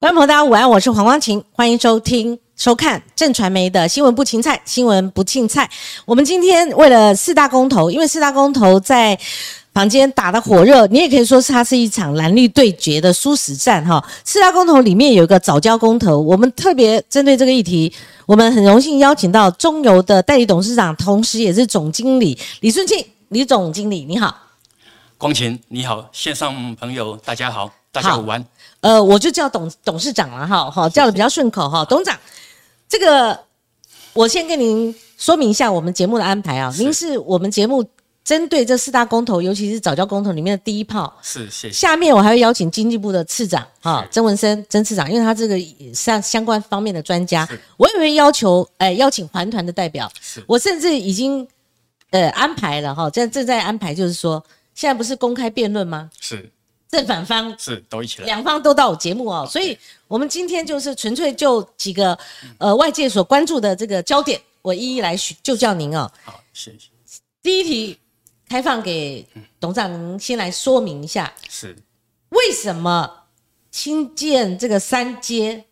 [0.00, 5.70] 观众朋友，大家午安，我是黄光琴，欢迎收听、收看正传媒的新闻不青菜，新闻不青菜。
[6.04, 9.18] 我们今天为了四大公投，因为四大公投在
[9.72, 14.04] 房间打得火热，你也可以说是它是一场蓝绿对决的殊死战哈。
[14.24, 17.90] 四大公投里面有一个早教公投，我们特别针对这个议题，
[18.26, 24.36] 我们很荣幸邀请到中油的代理董事长，同时也是总经理李顺庆，李总经理你好。
[25.16, 28.44] 光琴你好，线上朋友大家好，大家午安。
[28.84, 31.82] 呃，我就叫董董事长了哈，哈，叫的比较顺口哈。
[31.86, 32.20] 董事长，
[32.86, 33.40] 这个
[34.12, 36.70] 我先跟您说明一下我们节目的安排啊。
[36.76, 37.82] 您是我们节目
[38.22, 41.10] 针对这四大公投，尤其是早教公投里面的第一炮。
[41.22, 41.72] 是，谢谢。
[41.72, 45.58] 下面我还会邀请经济部的次长哈，曾文生曾次长，因为他这个
[45.94, 50.12] 相相关方面的专家，我也会要求哎邀请环团的代表。
[50.20, 51.48] 是，我甚至已经
[52.10, 54.44] 呃安排了哈，正正在安排，就是说
[54.74, 56.10] 现在不是公开辩论吗？
[56.20, 56.50] 是。
[56.94, 59.76] 正反方是都一起来，两方都到我节目哦，所以
[60.06, 62.16] 我们今天就是纯粹就几个
[62.58, 66.08] 呃外界所关注的这个焦点，我一一来就叫您哦。
[66.22, 66.88] 好，谢谢。
[67.42, 67.98] 第一题
[68.48, 69.26] 开放给
[69.58, 71.76] 董事长，您先来说明一下，是
[72.28, 73.10] 为什么
[73.72, 75.64] 新建这个三阶，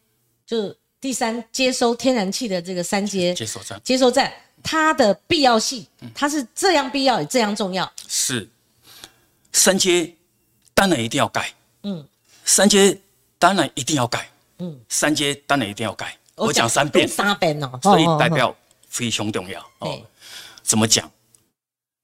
[0.44, 8.50] 就第三接收天然气的这个三阶接收站，接收站它的必要性，它是这样必要也这样重要，是
[9.52, 10.12] 三阶。
[10.74, 12.06] 当然一定要盖，嗯，
[12.44, 12.98] 三阶
[13.38, 14.28] 当然一定要盖，
[14.58, 16.16] 嗯，三阶当然一定要盖。
[16.34, 18.56] 我讲三遍，三遍哦，所以代表
[18.88, 20.00] 非常重要哦。
[20.62, 21.08] 怎么讲？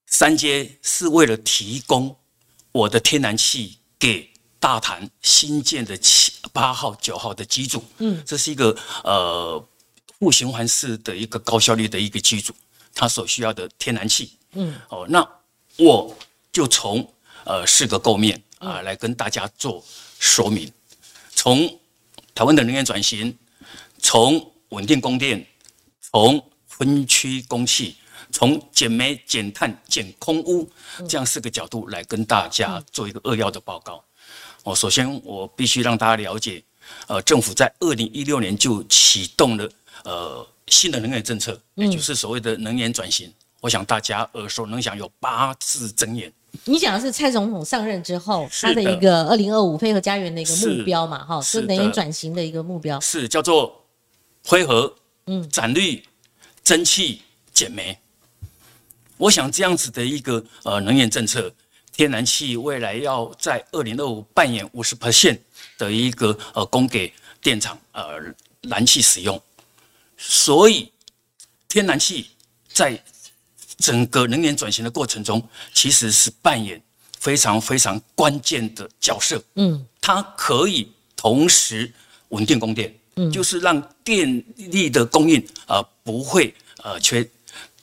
[0.05, 2.15] 三阶是为了提供
[2.71, 9.67] 我的天然气给大潭新建的七八号、九号的机组，嗯，这是一个呃
[10.19, 12.53] 负循环式的一个高效率的一个机组，
[12.93, 15.27] 它所需要的天然气，嗯，哦，那
[15.77, 16.15] 我
[16.51, 17.05] 就从
[17.43, 18.41] 呃四个构面。
[18.59, 19.83] 啊，来跟大家做
[20.19, 20.71] 说明。
[21.31, 21.67] 从
[22.35, 23.35] 台湾的能源转型，
[23.97, 25.45] 从稳定供电，
[25.99, 27.95] 从分区供气，
[28.31, 30.69] 从减煤、减碳、减空污
[31.07, 34.03] 这样四个角度来跟大家做一个扼要的报告。
[34.63, 36.61] 哦，首先我必须让大家了解，
[37.07, 39.69] 呃，政府在二零一六年就启动了
[40.03, 43.33] 呃新的能源政策，也就是所谓的能源转型。
[43.61, 46.31] 我想大家耳熟能详，有八字真言。
[46.65, 51.23] 你讲的是蔡总统上任之后他的一个二零二五配合家园的一个目标嘛？
[51.23, 53.85] 哈，是能源转型的一个目标，是叫做
[54.45, 54.93] 灰合，
[55.27, 56.03] 嗯，展绿，
[56.63, 57.21] 蒸汽，
[57.53, 57.97] 减煤。
[59.17, 61.51] 我想这样子的一个呃能源政策，
[61.91, 65.39] 天然气未来要在二零二五扮演五十 percent
[65.77, 68.19] 的一个呃供给电厂呃
[68.61, 69.41] 燃气使用，
[70.17, 70.91] 所以
[71.67, 72.31] 天然气
[72.73, 73.01] 在。
[73.79, 75.41] 整个能源转型的过程中，
[75.73, 76.81] 其实是扮演
[77.17, 79.41] 非常非常关键的角色。
[79.55, 81.91] 嗯，它可以同时
[82.29, 86.53] 稳定供电，嗯，就是让电力的供应啊不会
[86.83, 87.27] 呃缺，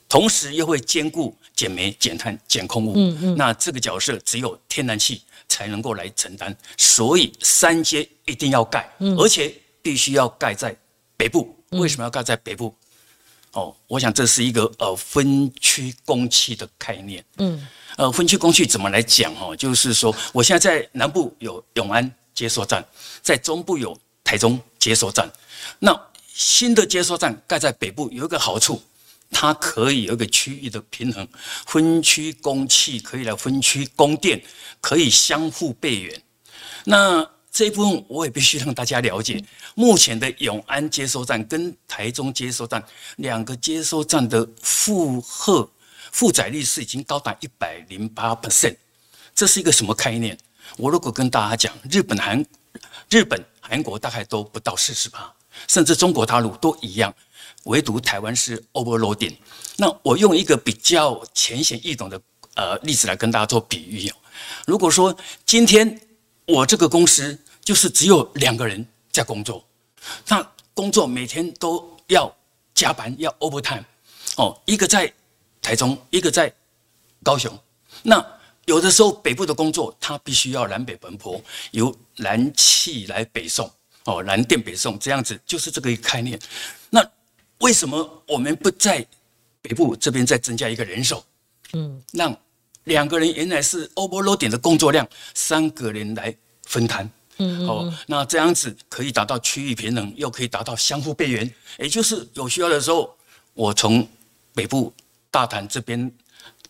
[0.08, 2.92] 同时又会兼顾减煤、减碳、减空污。
[2.96, 10.76] 嗯嗯，那这个角色只有天然气才能够来承担，所以三阶一定要盖，嗯而且必须要盖在
[11.16, 11.54] 北部。
[11.70, 12.72] 为什么要盖在北部？
[13.56, 17.24] 哦，我想这是一个呃分区供气的概念。
[17.38, 19.34] 嗯，呃，分区供气怎么来讲？
[19.36, 22.84] 哦，就是说，我现在在南部有永安接收站，
[23.22, 25.26] 在中部有台中接收站。
[25.78, 25.98] 那
[26.34, 28.82] 新的接收站盖在北部有一个好处，
[29.30, 31.26] 它可以有一个区域的平衡，
[31.66, 34.38] 分区供气可以来分区供电，
[34.82, 36.22] 可以相互备援。
[36.84, 39.42] 那这一部分我也必须让大家了解，
[39.74, 42.84] 目前的永安接收站跟台中接收站
[43.16, 45.66] 两个接收站的负荷
[46.12, 48.76] 负载率是已经高达一百零八 percent，
[49.34, 50.36] 这是一个什么概念？
[50.76, 52.44] 我如果跟大家讲，日本、韩、
[53.08, 55.32] 日本、韩国大概都不到四十帕，
[55.66, 57.14] 甚至中国大陆都一样，
[57.64, 59.34] 唯独台湾是 overloading。
[59.78, 62.20] 那我用一个比较浅显易懂的
[62.52, 64.14] 呃例子来跟大家做比喻哦，
[64.66, 65.98] 如果说今天
[66.46, 69.64] 我这个公司就是只有两个人在工作，
[70.28, 72.34] 那工作每天都要
[72.74, 73.82] 加班，要 overtime，
[74.36, 75.12] 哦，一个在
[75.60, 76.52] 台中，一个在
[77.22, 77.52] 高雄。
[78.02, 78.24] 那
[78.66, 81.42] 有的时候北部的工作，他必须要南北奔波，
[81.72, 83.68] 由南气来北送，
[84.04, 86.38] 哦，南电北送，这样子就是这个概念。
[86.90, 87.04] 那
[87.58, 89.04] 为什么我们不在
[89.62, 91.24] 北部这边再增加一个人手？
[91.72, 92.36] 嗯，让
[92.86, 96.34] 两个人原来是 overload 的工作量，三个人来
[96.64, 97.08] 分摊。
[97.38, 101.48] 嗯，哦，那这样子可以达到区域平衡，又可以达到相互备援，
[101.78, 103.14] 也就是有需要的时候，
[103.52, 104.08] 我从
[104.54, 104.92] 北部
[105.30, 106.10] 大潭这边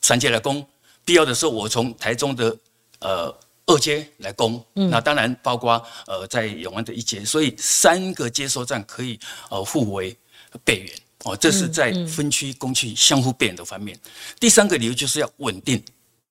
[0.00, 0.66] 三阶来攻，
[1.04, 2.56] 必要的时候我从台中的
[2.98, 9.20] 呃二阶来攻，那当然包括呃在永安的一阶，所以三个接收站可以
[9.50, 10.16] 呃互为
[10.64, 10.92] 备援。
[11.24, 13.98] 哦，这是在分区工区相互备援的方面。
[14.38, 15.82] 第三个理由就是要稳定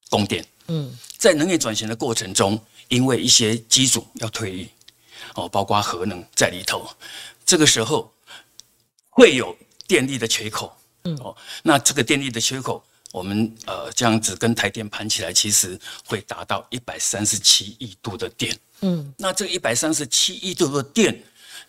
[0.09, 0.45] 供电。
[0.67, 4.67] 嗯，在能源转型的过程中，因为一些机组要退役
[5.35, 6.89] 哦，包括核能在里头，
[7.45, 8.11] 这个时候
[9.09, 9.55] 会有
[9.87, 10.75] 电力的缺口。
[11.03, 12.83] 嗯哦，那这个电力的缺口。
[13.11, 18.59] 我们呃这样子跟台电盘起来，其实会达到一百三十七亿度的电。
[18.81, 21.23] 嗯，那这一百三十七亿度的电，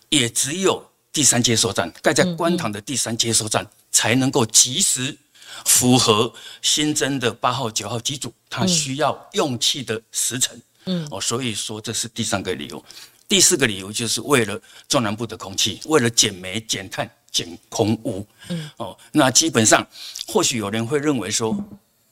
[0.09, 5.15] 也只有第三接收站盖在关塘的第三接收站才能够及时
[5.65, 6.31] 符合
[6.61, 10.61] 新增的八号、九号机组它需要用气的时辰。
[10.85, 12.83] 嗯，哦，所以说这是第三个理由。
[13.27, 17.09] 第四个理由就是为了中南部的空气，为了减煤减碳。
[17.29, 19.85] 减空污，嗯哦，那基本上
[20.27, 21.55] 或许有人会认为说，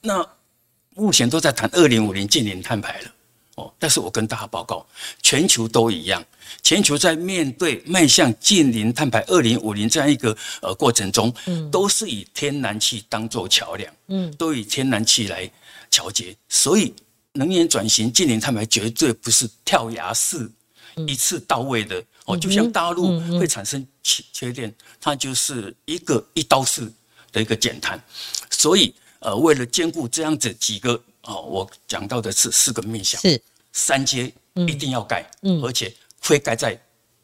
[0.01, 0.23] 那
[0.93, 3.11] 目前都在谈二零五零近零碳排了，
[3.55, 4.85] 哦，但是我跟大家报告，
[5.21, 6.23] 全球都一样，
[6.61, 15.49] 全球在面对迈向近零碳排二零五零这样一个呃过程中，嗯，都是以天然气当做桥梁，嗯，都以天然气来
[15.89, 16.93] 调节，所以
[17.33, 20.51] 能源转型近零碳排绝对不是跳崖式
[21.07, 22.03] 一次到位的。
[22.25, 26.91] 哦，就像大陆会产生缺缺电，它就是一个一刀式
[27.31, 28.03] 的一个减碳，
[28.49, 33.41] 所以呃，为了兼顾这样子几个哦，我讲到的是四个面向，是
[33.73, 36.79] 三阶一定要盖，嗯，而且非盖在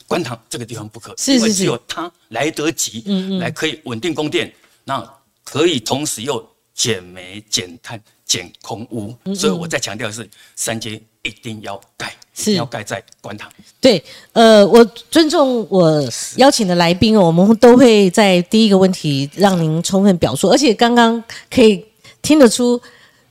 [0.07, 4.53] 官塘这个地方不可，是是是，只有它来得及，嗯嗯，来可以稳定供电，
[4.83, 5.01] 那
[5.43, 11.01] 可以同时又减煤减碳减空污，所以我再强调的是三阶。
[11.23, 13.47] 一定要盖，是要盖在官塘。
[13.79, 16.01] 对，呃，我尊重我
[16.37, 21.85] 邀请的来宾，我们都会在第一个问题让您充分表述，而且刚刚可以
[22.23, 22.81] 听得出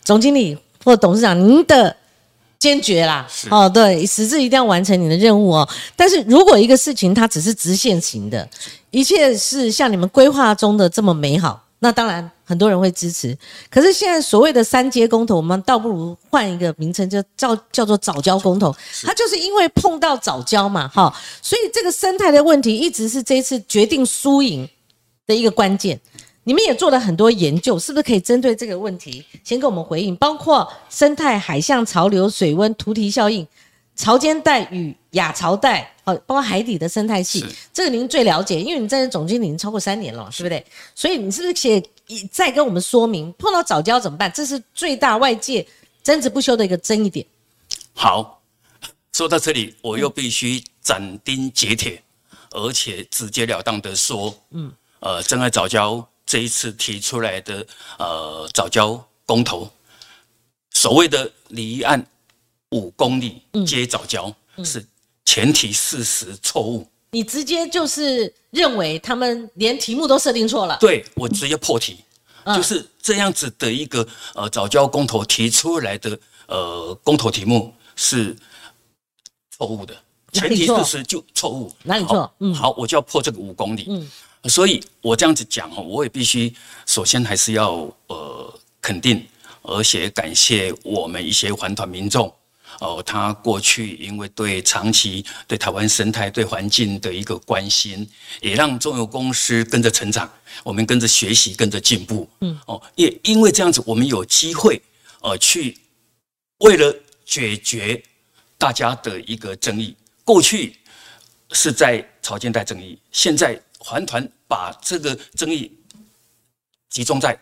[0.05, 1.97] 总经理或董事长您的
[2.59, 3.27] 坚决啦。
[3.51, 5.69] 哦，对，实质一定要完成你的任务哦。
[5.97, 8.49] 但是如果一个事情它只是直线型的，
[8.91, 11.65] 一切是像你们规划中的这么美好。
[11.83, 13.35] 那当然，很多人会支持。
[13.71, 18.71] 可是现在所谓的三阶公投，我们倒不如换一个名称，就叫叫做早教公投。
[19.03, 21.11] 它就是因为碰到早教嘛，哈，
[21.41, 24.69] 所以这个生态的问题一直是这一次决定输赢
[25.27, 25.99] 的一个关键。
[26.45, 30.17] 你们也做了很多研究，是不是可以针对这个问题先给我们回应？
[30.17, 33.47] 包括生态、海象潮流、水温、图题效应。
[33.97, 40.65] 潮间带与亚潮带，哦，包括海底的生态系，这个您最了解，因为你在总经理超过三年了，是不是？
[40.95, 41.83] 所以你是不是写
[42.33, 44.33] 再跟我们说明，碰到早教怎么办？
[44.33, 45.67] 这是最大外界
[46.03, 47.27] 争执不休的一个争议点。
[47.93, 48.41] 好，
[49.13, 52.03] 说到这里，我又必须斩钉截铁，
[52.53, 57.67] 而且直截了当的说，嗯，呃，真爱早教这一次提出来的
[57.99, 59.69] 呃早教公投，
[60.71, 62.07] 所谓的离岸。
[62.71, 64.33] 五公里接早教
[64.65, 64.87] 是
[65.25, 66.87] 前提事实错误。
[67.11, 70.79] 你直接就是认为他们连题目都设定错了？
[70.79, 71.97] 对我直接破题，
[72.55, 74.07] 就是这样子的一个
[74.37, 76.17] 呃早教公投提出来的
[76.47, 78.37] 呃公投题目是
[79.51, 79.93] 错误的，
[80.33, 81.73] 前提事实就错误。
[81.83, 82.33] 哪里错？
[82.39, 83.87] 嗯，好，我就要破这个五公里。
[83.89, 84.09] 嗯，
[84.45, 86.53] 所以我这样子讲哦，我也必须
[86.87, 89.27] 首先还是要呃肯定，
[89.63, 92.33] 而且感谢我们一些环团民众。
[92.79, 98.09] 哦，他过去因为对长期对台湾生态、对环境的一个关心，
[98.41, 100.31] 也让中油公司跟着成长，
[100.63, 102.27] 我们跟着学习，跟着进步。
[102.41, 104.81] 嗯，哦，也因为这样子，我们有机会，
[105.21, 105.77] 呃，去
[106.59, 106.95] 为了
[107.27, 108.03] 解决
[108.57, 109.95] 大家的一个争议，
[110.25, 110.79] 过去
[111.51, 115.77] 是在草间带争议，现在环团把这个争议
[116.89, 117.37] 集中在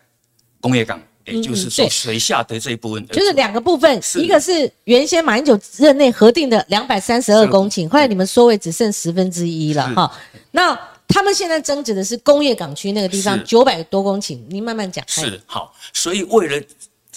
[0.62, 0.98] 工业港。
[1.30, 10.10] 也就是说，水下的这一部分，就是两个部分，一个是原先马英九任内核定的两百三十二公顷，后来你们缩为只剩十分之一了哈。
[10.52, 10.74] 那
[11.06, 15.04] 他们现在争执的是工业港区那个地方九百多公顷，您慢慢讲。
[15.06, 16.66] 是好，所以为了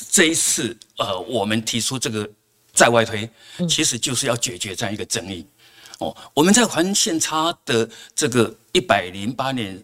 [0.09, 2.29] 这一次，呃，我们提出这个
[2.73, 3.29] 在外推，
[3.69, 5.45] 其实就是要解决这样一个争议。
[6.01, 9.81] 哦，我们在环线差的这个一百零八年。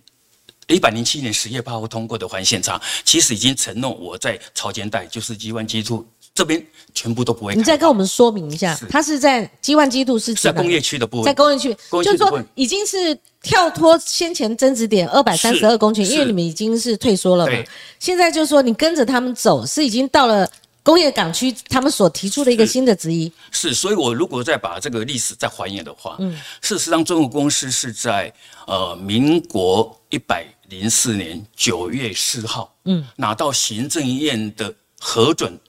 [0.70, 6.06] 一百零七年十月八号通过的环线差，其实已经承诺我在潮间带，就是基万基处
[6.36, 6.62] 这边
[6.94, 7.56] 全部都不会。
[7.56, 17.54] 你再跟我们说明一下，它是在基万基度是在工业区的部分，在工业区，就是说已经是跳脱先前增值点二百三十二公顷，因为你们已经是退缩了嘛。
[17.98, 20.46] 现在就是说你跟着他们走，是已经到了。
[20.88, 23.29] 工业港区，他们所提出的一个新的质疑。
[23.51, 28.34] 是，所以我如果再把这个历史再还原的话，嗯，事实上，中国公司是在
[28.65, 35.60] 呃民国一百零四年九月四号，嗯，拿到行政院的核准，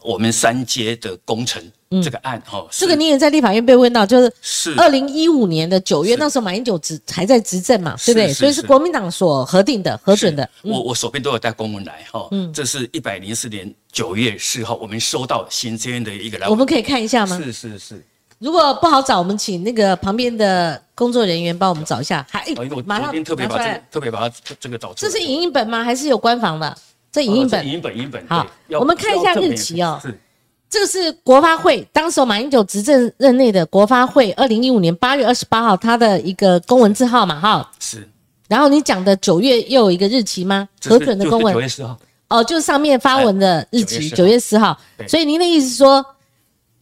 [0.00, 1.70] 我们三阶的工程
[2.02, 4.74] 这个案哦，这个你也在立法院被问到，就是是。
[4.76, 8.30] 二零一五年的九月，那时候马英九执还在执政嘛，对不对？
[8.30, 8.66] 所以是是。
[8.66, 10.48] 国民党所核定的、核准的。
[10.62, 10.70] 嗯。
[10.70, 12.52] 我我手边都有带公文来哈，嗯。
[12.52, 17.40] 这是一百零四年九月四号，我们收到行政院的一个来，我们可以看一下吗？
[17.42, 18.04] 是是是，
[18.38, 22.26] 如果不好找，我们请那个旁边的工作人员帮我们找一下。
[22.30, 22.44] 还、
[22.84, 25.82] 马上特别把这个，特别把它这这个找出来，这是影印本吗？
[25.82, 26.76] 还是有官方的？
[27.10, 27.66] 这影印本。
[27.66, 28.78] 影印本影印本，好对。
[28.78, 29.98] 我们看一下日期哦。
[30.02, 30.20] 是
[30.70, 37.70] 这个是国发会，当时候马英九执政任内的国发会，二零一五年八月二十八号，他的一个公文字号嘛，哈。
[37.80, 38.06] 是，
[38.48, 40.68] 然后你讲的九月又有一个日期吗？
[40.84, 41.98] 核准的公文九月十号，
[42.28, 44.78] 哦，就是上面发文的日哎期，九月月四号。
[44.98, 46.04] 对所以您的意思是说，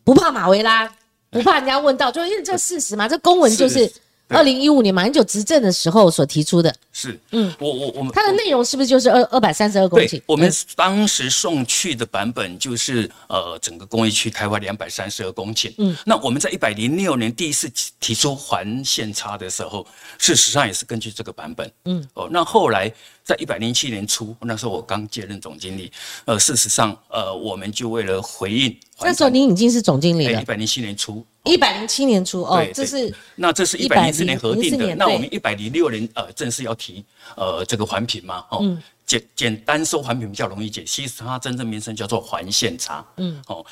[0.03, 0.91] 不怕马维拉，
[1.31, 3.89] 不怕人家问到，就因为这事实嘛，这公文就是
[4.29, 15.73] 二零一五年马英九执政的时候所提出的，是，嗯嗯，我我我们它的内容是不是就是二二百三十二公顷对？，我们嗯当时送去的版本就是呃，整个工业区开发两百三十二公顷。
[15.79, 19.87] 嗯，那我们在一百零六年第一次提提出还现差的时候，
[20.19, 21.71] 事实上也是根据这个版本。
[21.85, 22.93] 嗯，哦，那后来
[23.23, 25.93] 在一百零七年初，那时候我刚接任总经理，
[26.25, 31.25] 呃，事实上呃，我们就为了回应那时候您已经是总经理了一，百零七年初。
[31.47, 37.05] 一百零七年初哦，这是那这是一百零四年核定的，那我们一百零六年呃正式要提
[37.37, 38.83] 呃这个环评嘛，哦，嗯。
[39.07, 43.65] 简简单说环评比较容易解，其实它真正名称叫做环线差，嗯，哦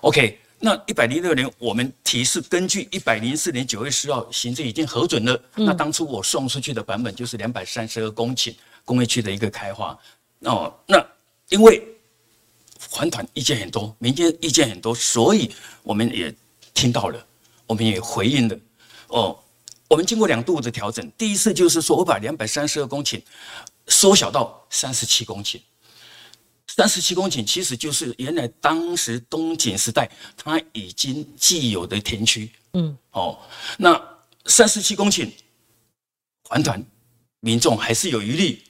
[0.00, 5.64] ，OK，那一百零六年我们提是根据一百零四年九月十号行政已经核准了，嗯。
[5.64, 8.52] 那当初我送出去的版本就是两百三十二公顷
[8.84, 9.96] 工业区的一个开发，
[10.40, 11.00] 哦，那
[11.50, 11.80] 因为
[12.90, 15.48] 环团意见很多，民间意见很多，所以
[15.84, 16.34] 我们也
[16.74, 17.26] 听到了，
[17.66, 18.58] 我们也回应了。
[19.08, 19.38] 哦，
[19.88, 23.20] 我们经过两度的调整，第一次就是说我把两百三十二公顷
[23.88, 25.60] 缩小到三十七公顷。
[26.68, 33.36] 三十七公顷其实就是原来当时东景时代它已经既有的田区，嗯，哦，
[33.76, 34.00] 那
[34.46, 35.28] 三十七公顷，
[36.48, 36.82] 还团
[37.40, 38.62] 民众还是有余力，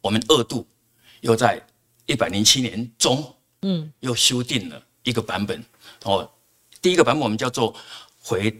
[0.00, 0.64] 我们二度
[1.20, 1.60] 又在
[2.06, 5.62] 一百零七年中，嗯，又修订了一个版本，
[6.04, 6.30] 哦，
[6.80, 7.74] 第一个版本我们叫做
[8.20, 8.50] 回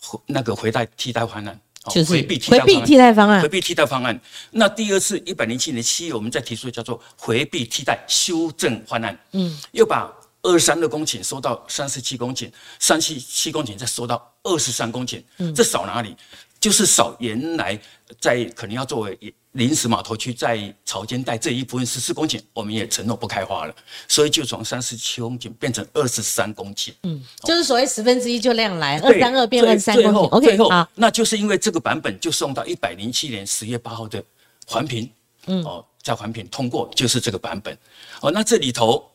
[0.00, 4.20] 回那个回代替代方案，哦就是回避替代方案替代方案回，避替代方案。
[4.50, 10.10] 那第二次一百零七年七月，我们再提出叫做回避替代修正方案，嗯，又把
[10.42, 16.16] 二三六公顷收到三十七公顷，三十七公顷再收到二十三公顷，嗯这少哪里？
[16.60, 17.78] 就是少原来
[18.20, 23.74] 在可能要作为临时码头区在潮间带这一部分十四公顷，我们也承诺不开发了，
[24.06, 26.92] 所以就从三十七公顷变成二十三公顷。
[27.02, 30.28] 嗯，就是所谓十分之一就量来，二对三二变最二三公顷。
[30.28, 34.22] OK，最后，那就是因为这个版本就送到一百零七年十月八号的
[34.66, 35.10] 环评，
[35.46, 37.76] 嗯，哦，在环评通过就是这个版本，
[38.20, 39.10] 哦，那这里头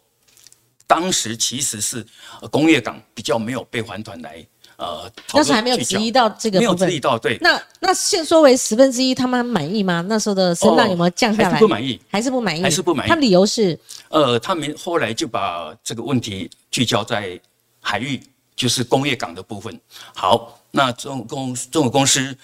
[0.85, 2.05] 当时其实是
[2.41, 4.45] 呃工业港比较没有被环团来
[4.77, 10.03] 呃，讨那时候还没有质疑到这个没有质疑到，对，那那现说为十分之一，他们满意吗？
[10.09, 11.49] 那时候的声浪哦有没有降下来？
[11.49, 13.79] 还是不满意，还是不满意，还是不满意他们理由是，
[14.09, 17.39] 呃，他们后来就把这个问题聚焦在
[17.79, 18.21] 海域，
[18.55, 19.79] 就是工业港的部分。
[20.13, 22.37] 好，那中公中国公司、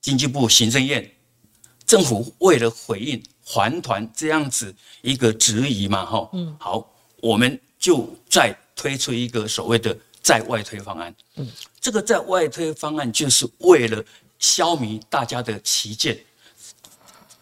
[0.00, 1.10] 经济部、行政院、
[1.86, 6.86] 政府为了回应环团这样子一个质疑嘛，哈，嗯，好，
[7.22, 11.14] 我们就再推出一个所谓的在外推方案。
[11.36, 11.48] 嗯，
[11.80, 14.04] 这个在外推方案就是为了
[14.38, 16.18] 消弭大家的旗舰，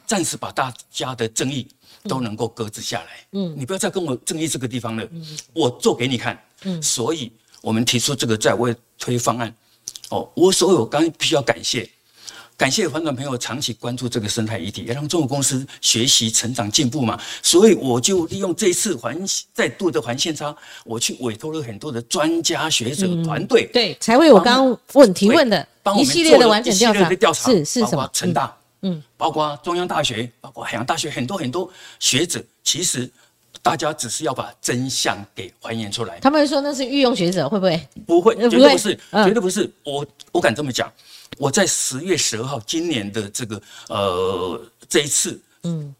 [0.06, 1.66] 暂时把大家的争议
[2.04, 3.26] 都能够搁置下来。
[3.32, 5.08] 嗯，你不要再跟我争议这个地方了，
[5.52, 6.40] 我做给你看。
[6.62, 9.54] 嗯，所以我们提出这个在外推方案。
[10.10, 11.88] 哦，我所有刚必须要感谢，
[12.58, 17.16] 感谢环团朋友长期关注这个生态议题，也让中国公司学习、成长、进步嘛。
[17.40, 19.16] 所以我就利用这一次环
[19.54, 25.64] 再度的环线差，我去委托了很多的专家学者团队，对，才会我刚刚问提问的
[25.96, 28.10] 一系列的完整调查列的调查，是是什么？
[28.12, 33.08] 成大，嗯，包括中央大学，包括海洋大学，很多很多学者，其实
[33.62, 37.88] 大家只是要把真相给还原出来，他们会说那是御用学者，会不会？
[38.04, 39.70] 不会，绝对不是，嗯绝对不是。
[39.84, 40.92] 我我敢这么讲，
[41.36, 45.94] 我在十月十二号今年的这个呃这一次，嗯，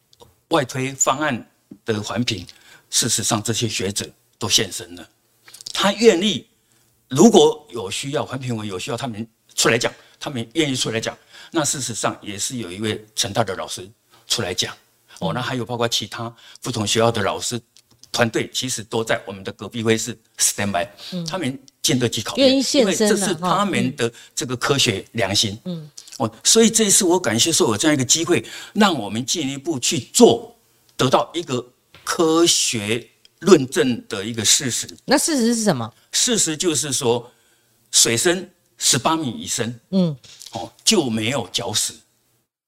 [0.48, 1.50] 外推方案
[1.84, 2.46] 的环评，
[2.90, 4.08] 事实上这些学者
[4.38, 5.08] 都现身了，
[5.72, 6.46] 他愿意，
[7.08, 11.16] 如果有需要，环评委有需要，他们出来讲，他们愿意出来讲。
[11.50, 13.88] 那事实上也是有一位成大的老师
[14.26, 14.76] 出来讲，
[15.20, 17.60] 哦，那还有包括其他不同学校的老师
[18.10, 20.86] 团队，其实都在我们的隔壁会是 stand by，、
[21.26, 21.58] 他们
[21.88, 25.58] 经得起考验，因为这是他们的这个科学良心。
[25.64, 30.54] 嗯，哦，所以这一次我感谢说有这样一个机会，让我们进一步去做，
[30.96, 31.64] 得到一个
[32.04, 33.08] 科学
[33.40, 34.86] 论证的一个事实。
[35.06, 35.90] 那事实是什么？
[36.12, 37.30] 事实就是说，
[37.90, 40.14] 水深十八米以深，嗯，
[40.52, 41.94] 哦就没有礁石。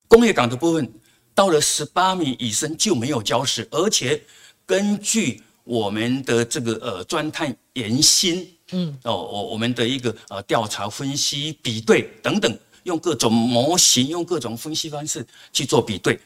[0.08, 0.92] 工业港的部分
[1.34, 4.20] 到了十八米以深就没有礁石，而且
[4.64, 16.18] 根据我们的这个呃钻探岩心，嗯，哦我我们的一个呃调查分析比对等等，用各种模型，用各种分析方式去做比对，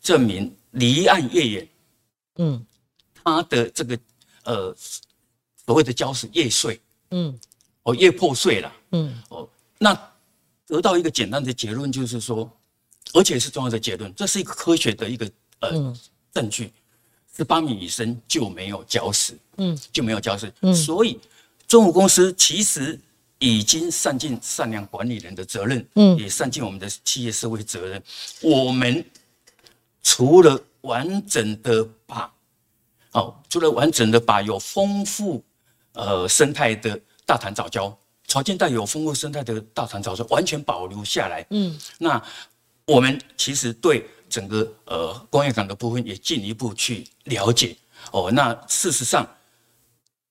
[0.00, 1.68] 证明离岸越远，
[2.36, 2.66] 嗯，
[3.14, 3.98] 它的这个
[4.44, 4.76] 呃
[5.66, 6.80] 所谓的礁石越碎，
[7.10, 7.38] 嗯，
[7.82, 9.98] 哦越破碎了，嗯，哦那
[10.66, 12.50] 得到一个简单的结论就是说，
[13.14, 15.30] 而且是重要的结论，这是一个科学的一个
[15.60, 15.96] 呃
[16.32, 16.72] 证据，
[17.34, 21.18] 十八米以深就没有礁石，嗯，就没有礁石，嗯，所以
[21.68, 22.98] 中武公司其实
[23.38, 28.02] 已经善尽善良管理人的责任，嗯，也善尽我们的企业社会责任，
[28.40, 29.04] 我们
[30.02, 32.32] 除了完整的把
[33.12, 35.44] 哦，除了完整的把有丰富
[35.92, 37.94] 呃生态的大潭藻礁，
[38.26, 41.46] 潮间带有丰富生态的大潭藻礁完全保留下来。
[41.50, 42.20] 嗯，那
[42.86, 47.76] 我们其实对整个呃工业港的部分也进一步去了解。
[48.10, 49.28] 哦，那事实上，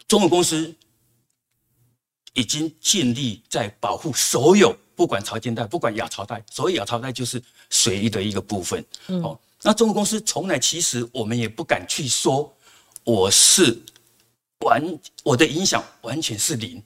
[0.08, 0.74] 中国公司
[2.38, 7.42] 已经尽力在保护所有，不管朝间带，不管亚朝带，所以亚朝带就是
[7.72, 8.86] 水域的一个部分。
[9.08, 12.54] 哦，那中国公司从来其实我们也不敢去说。
[13.04, 13.76] 我是
[14.60, 14.84] 完
[15.24, 16.84] 我的影响完全是零，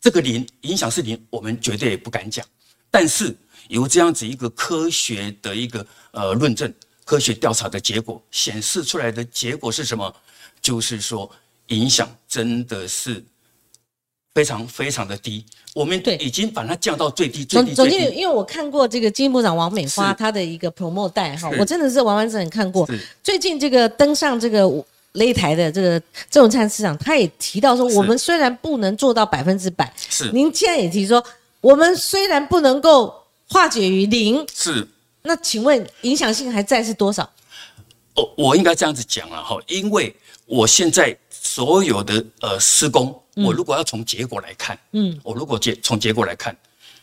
[0.00, 2.46] 这个零影响是零，我们绝对也不敢讲。
[2.90, 3.36] 但是
[3.68, 6.72] 由这样子一个科学的一个呃论证、
[7.04, 10.14] 科学调查的结果显示出来的结果是什么？
[10.62, 11.30] 就是说
[11.66, 13.22] 影响真的是
[14.36, 15.42] 非常非常的低。
[15.72, 17.74] 我们对已经把它降到最低最低。
[17.74, 22.86] 总经理，因为我看过这个经济部长王美花她的一个 promo 带哈，我真的是完完整整看过。
[23.22, 24.70] 最近这个登上这个。
[25.16, 31.24] 擂台的这个郑文灿市长，他也提到说，我们虽然不能做到百分之百，是您现在也提说，
[31.62, 33.14] 我们虽然不能够
[33.48, 34.86] 化解于零，是
[35.22, 37.22] 那请问影响性还在是多少？
[38.16, 46.56] 哦，我应该这样子讲了哈，因为我现在所有的呃施工，我如果要从结果来看，嗯，我如果结从结果来看，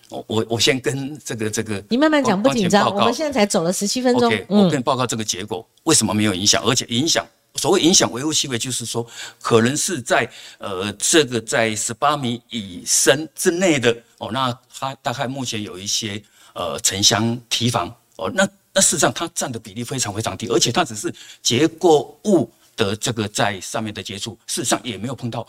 [0.10, 7.26] 我我我先跟这个这个，你慢慢讲不紧张，我们现在才走了十七分钟，OK，我跟你报告这个结果为什么没有影响，而且影响。
[7.56, 9.06] 所谓影响维护气味，就是说，
[9.39, 16.19] 可能是在呃这个在十八米以深之内的哦，那它大概目前有一些
[16.56, 25.48] 呃沉香提防哦，那那事实上它占的比例非常非常低，而且它只是结构物的这个在上面的接触，事实上也没有碰到。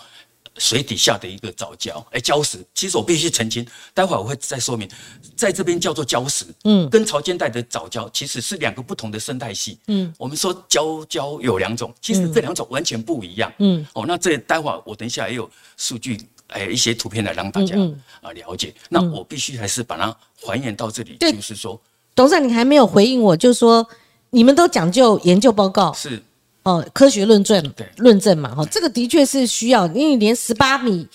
[0.58, 2.58] 水底下的一个藻礁，哎，礁石。
[2.74, 4.88] 其实我必须澄清，待会儿我会再说明，
[5.34, 17.76] 在这边叫做礁石，嗯，跟潮间带的藻礁其实是两个不同的生态系，嗯，我们说礁礁有两种，其实这两种完全不一样，嗯，哦，那这待会儿我等一下也有数据，哎，一些图片来让大家
[18.20, 18.72] 啊了解。
[18.88, 21.80] 那我必须还是把它还原到这里，就是说，
[22.14, 23.84] 董事长，你还没有回应我，就是说
[24.30, 25.92] 你们都讲究研究报告。
[25.92, 26.22] 是。
[26.64, 31.06] 哦，科学论证，论证嘛，哈，这个的确是需要，因为连十八米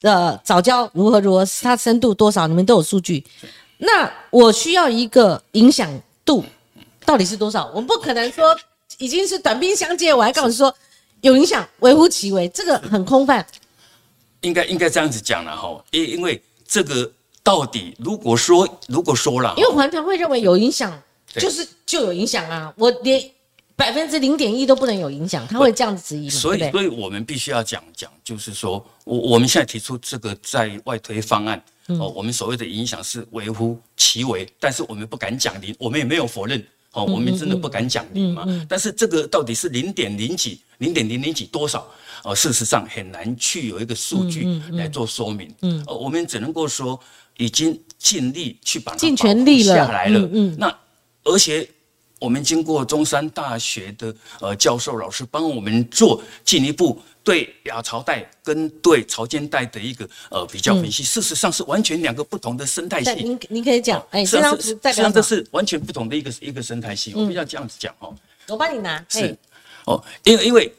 [0.00, 3.24] 的早教如何如何，它深度多少，你们都有数据。
[3.78, 5.90] 那我需要一个影响
[6.24, 6.44] 度
[7.04, 7.66] 到底是多少？
[7.74, 8.56] 我们不可能说
[8.98, 10.72] 已经是短兵相接，我还告诉说
[11.22, 13.44] 有影响，微乎其微，这个很空泛。
[14.42, 17.10] 应该应该这样子讲了哈，因因为这个
[17.42, 20.96] 到底如果说如果说了，因为环团会认为有影响，
[21.34, 23.20] 就是就有影响啊，我连。
[23.82, 26.30] 百分之零点一都不能有影响，他会这样子质疑吗？
[26.30, 38.46] 所以，所以我们必须要讲讲，就是说我我们现在提出这个在外推方案哦，我们所谓的影响是微乎其微，但是我们不敢讲零，我们也没有否认哦，我们真的不敢讲零嘛。
[38.68, 41.84] 但是这个到底是零点零几、零点零零几多少？
[42.22, 45.52] 哦，事实上很难去有一个数据来做说明。
[45.62, 46.96] 嗯，我们只能够说
[47.36, 50.20] 已经尽力去把它尽全力下来了。
[50.32, 50.72] 嗯，那
[51.24, 51.68] 而且。
[52.22, 63.12] 我们经过中山大学的呃教授老师帮我们做进一步对亚潮带跟对潮间带的一个呃比较分析，事实上是完全两个不同的生态系。
[63.14, 67.12] 您您可以讲，哎，这张图代表这是完全不同的一个一个生态系。
[67.12, 68.14] 我必须要这样子讲哦。
[68.46, 69.04] 我帮你拿。
[69.08, 69.36] 是
[69.86, 70.72] 哦，因为因为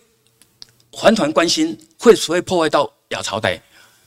[0.92, 3.62] 环团关心会不会破坏到亚潮带，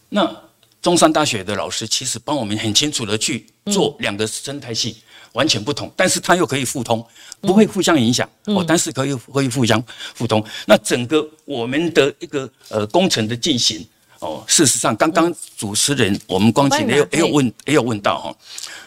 [0.09, 0.35] 那
[0.81, 5.03] 中山大学的老师其实帮我们很清楚的去做两个生态系。
[5.37, 7.07] 完全不同，但是它又可以互通，
[7.42, 8.64] 不会互相影响哦。
[8.66, 9.83] 但是可以可以互相
[10.18, 10.42] 互通。
[10.66, 13.87] 那整个我们的一个呃工程的进行
[14.20, 18.27] 哦，事实上刚刚主持人我们光景也有也有问也有问到哦。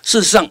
[0.02, 0.50] 事实上，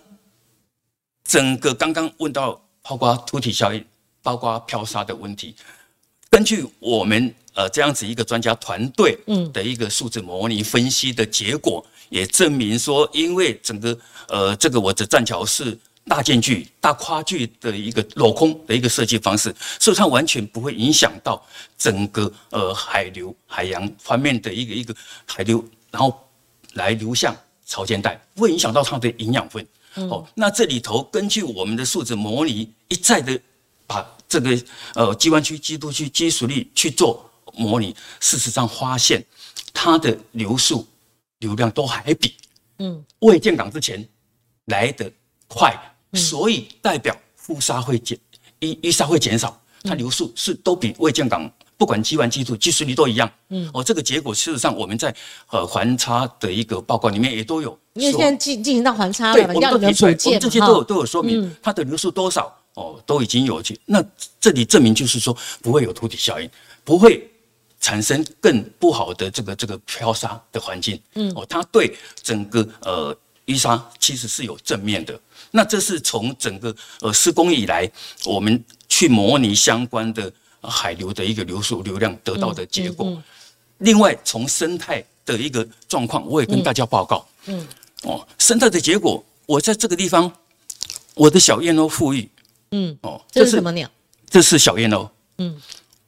[1.25, 3.85] 整个刚刚问到包括凸体效应、
[4.23, 5.55] 包括漂沙的问题，
[6.31, 9.19] 根据我们呃这样子一个专家团队
[9.53, 15.77] 的一个数字模拟分析的结果，也证明说，因为整个呃这个我的栈桥是
[16.09, 21.41] 大间距、大跨距的一个镂空的一个设计方式，所以它完全不会影响到
[21.77, 24.95] 整个呃海流、海洋方面的一个一个
[25.27, 26.29] 海流，然后
[26.73, 29.65] 来流向潮间带，不会影响到它的营养分。
[29.95, 33.39] 哦，那这里头根据我们的数字模拟，一再的
[33.87, 34.59] 把这个
[34.95, 39.25] 呃基湾区、基督区基础力去做模拟，事实上发现
[39.73, 40.87] 它的流速
[41.41, 42.35] 流量都还比
[42.79, 44.07] 嗯未建港之前
[44.67, 45.11] 来的
[45.49, 45.75] 快，
[46.15, 48.19] 所以代表复沙会减，
[48.61, 51.51] 一一沙会减少，它流速是都比未建港。
[51.77, 55.15] 不管基完基础、基数率都一样，嗯，哦，这个结果事实上我们在
[55.49, 64.05] 呃环差的一个报告里面也都有，因为现在进进行到环差了，我们都提出来，我们这些都有都有说明，它的流速多少哦，都已经有去，那
[64.41, 66.51] 这里证明就是说不会有凸体效应，
[66.83, 67.31] 不会
[67.79, 73.17] 产生更不好的这个这个漂沙的环境，嗯，哦，它对整个呃
[73.47, 75.17] 淤沙其实是有正面的，
[75.51, 77.91] 那这是从整个呃施工以来
[78.25, 80.33] 我们去模拟相关的。
[80.61, 83.17] 海流的一个流速流量得到的结果，
[83.79, 87.25] 另外从生态的一个状况，我也跟大家报告。
[87.47, 87.65] 嗯，
[88.03, 90.31] 哦，生态的结果，我在这个地方，
[91.15, 92.29] 我的小燕鸥富裕。
[92.73, 93.89] 嗯，哦，这是什么鸟？
[94.29, 95.09] 这是小燕鸥。
[95.39, 95.57] 嗯，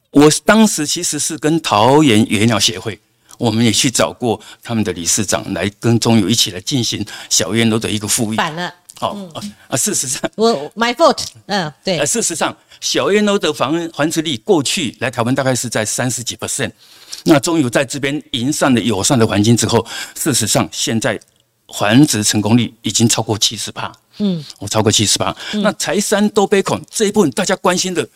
[0.09, 2.99] 我当时其实是跟桃园野鸟协会，
[3.41, 8.37] 我们也去找过他们的理事长来跟中友一起来进行小燕鸥的一个富裕。
[8.37, 8.71] 反了。
[8.99, 9.17] 好
[9.67, 11.97] 啊，事实上，我 my fault，嗯，对。
[11.97, 16.71] 呃，事实上，小燕鸥的繁繁殖力过去来台湾大概是在三十几 percent，
[17.23, 21.19] 那中友在这边营善的友善的环境之后，事实上现在
[21.79, 25.35] 繁殖成功率已经超过七十八，嗯，我超过七十八。
[25.53, 28.07] 那柴山多杯孔这一部分大家关心的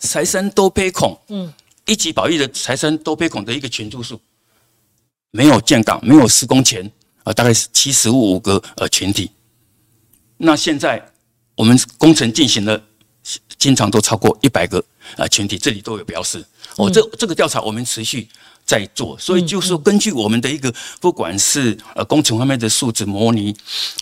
[0.00, 1.52] 柴山多杯孔，嗯，
[1.86, 4.20] 一级保育的柴山多杯孔的一个群株数，
[5.36, 6.88] 没有建港，没有施工前
[7.24, 9.28] 啊，大概是七十五个呃群体。
[10.36, 11.04] 那现在
[11.56, 12.80] 我们工程进行了，
[13.58, 14.78] 经常都超过一百个
[15.16, 16.44] 啊群体，这里都有标示。
[16.76, 18.28] 哦，这这个调查我们持续
[18.64, 23.52] 在做，所以就是说，根据我们的一个，不管是呃工程方面的数字模拟，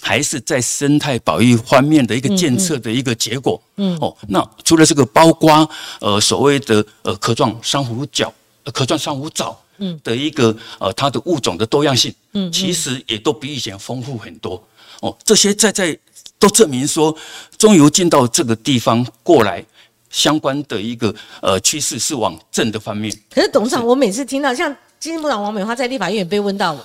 [0.03, 3.63] 还是在生态保育方面的一个监测的一个结果。
[3.77, 3.97] 嗯。
[4.03, 5.67] 哦，那除了这个，包括
[6.01, 8.31] 呃所谓的呃壳状珊瑚礁、
[8.65, 14.63] 壳状珊瑚藻，嗯的一个呃它的物种的多样性，嗯，其实也都比以前丰富很多。
[15.01, 15.99] 哦，这些在在。
[16.43, 17.17] 都证明说，
[17.57, 19.65] 中油进到这个地方过来，
[20.11, 23.17] 相关的一个呃趋势是往正的方面。
[23.33, 26.77] 可是董事长，我每次听到像经济部长王美花在立法院被问到，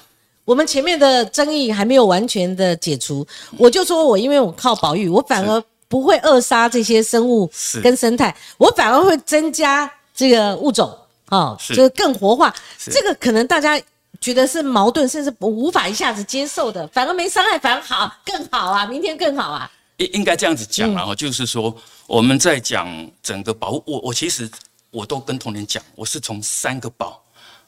[0.46, 3.26] 我们前面的争议还没有完全的解除，
[3.58, 7.50] 我就说我因为我靠保育，我反而不会扼杀这些生物
[7.82, 10.96] 跟生态，我反而会增加这个物种，
[11.30, 12.54] 哦，就是更活化。
[12.78, 13.82] 这个可能大家。
[14.20, 19.72] 觉得是矛盾，甚至无法一下子接受的，反而没伤害，反而好更好啊，明天更好啊。
[19.98, 21.76] 应应该这样子讲然后就是说
[22.08, 22.90] 我们在讲
[23.22, 24.50] 整个保护，我我其实
[24.90, 27.24] 我都跟同仁讲，我是从三个保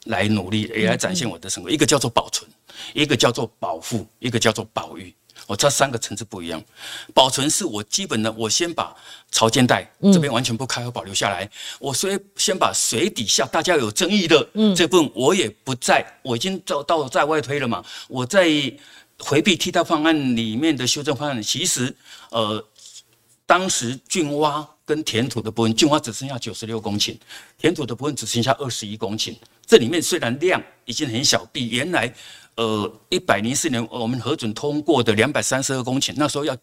[0.06, 1.70] 来努力，也来展现我的成果。
[1.70, 2.50] 一个叫做保存，
[2.94, 5.14] 一个叫做保护，一个叫做保育。
[5.50, 6.62] 我这三个层次不一样，
[7.12, 8.94] 保存是我基本的，我先把
[9.32, 11.50] 潮间带这边完全不开和保留下来。
[11.80, 17.84] 我所以先把水底下大家有争议的这部分，我也不在，我已经到到在外推了嘛。
[18.06, 18.48] 我在
[19.18, 21.92] 回避替代方案里面的修正方案，其实
[22.30, 22.64] 呃，
[23.44, 27.16] 当时浚挖跟填土的部分，浚挖只剩下九十六公顷，
[27.58, 29.34] 填土的部分只剩下二十一公顷。
[29.66, 32.14] 这里面虽然量已经很小，比原来。
[32.60, 36.54] 呃，一百零四年我们核准通过的两百三十二公顷，那时候要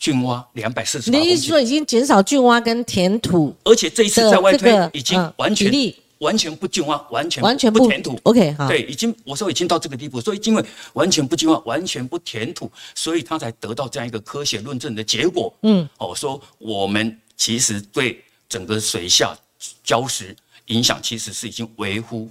[0.00, 1.12] 浚挖两百四十。
[1.12, 8.18] 你的意思说已经减少浚挖跟填土，而且这一次在外推已经完全完全不浚挖，完全完全不填土。
[8.24, 15.54] OK，好，对，已经我说已经到这个地步，所以因为完全不浚挖，完全不填土，所以他才得到这样一个科学论证的结果。
[15.62, 19.38] 嗯，哦，说我们其实对整个水下
[19.86, 20.34] 礁石
[20.66, 22.28] 影响其实是已经微乎。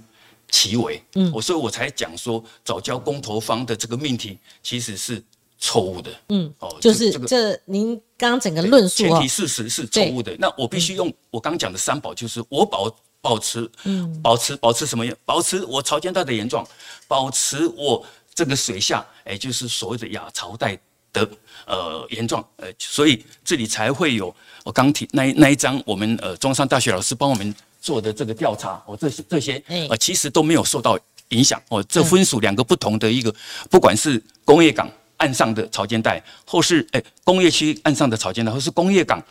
[0.50, 5.22] 其为，嗯，我所以我才讲说早教公投方的这个命题其实是
[5.58, 16.66] 错误的，嗯，哦，就是这您刚刚整个论述前提事实是错误的，那我必须用我刚讲的三保，就是我保保持，嗯，保持保持什么保持我潮间带的原状，
[17.06, 20.78] 保持我这个水下，哎，就是所谓的亚潮带
[21.12, 21.28] 的
[21.66, 24.34] 呃原状，呃，所以这里才会有
[24.64, 27.54] 我刚提那那一张，我们呃中山大学老师帮我们。
[27.80, 31.82] 做的这个调查，哦，这些这些呃，其实都没有受到影响哦。
[31.84, 33.34] 这分属两个不同的一个，
[33.70, 39.22] 不管是工业港岸上的潮间带，或是诶工业区岸上的潮间带，或是工业港，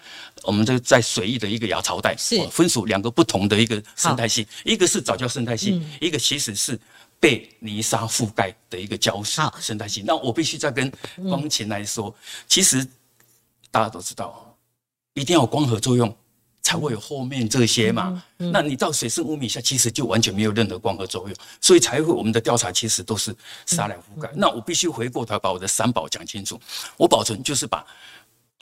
[0.43, 6.79] 我们这在水域的一个亚潮带，是分属两个不同的一个生态系，一个是早教生态系，一个其实是
[7.19, 10.03] 被泥沙覆盖的一个礁石生态系。
[10.05, 10.91] 那我必须再跟
[11.29, 12.13] 光琴来说，
[12.47, 12.85] 其实
[13.71, 14.55] 大家都知道，
[15.13, 16.15] 一定要有光合作用。
[16.67, 18.21] 才会有后面这些嘛？
[18.35, 23.33] 那你到水深五米下，其实就完全没有任何光合作用，所以才会我们的调查其实都是
[23.65, 24.29] 沙来覆盖。
[24.35, 26.59] 那我必须回过头把我的三宝讲清楚。
[26.97, 27.85] 我保存就是把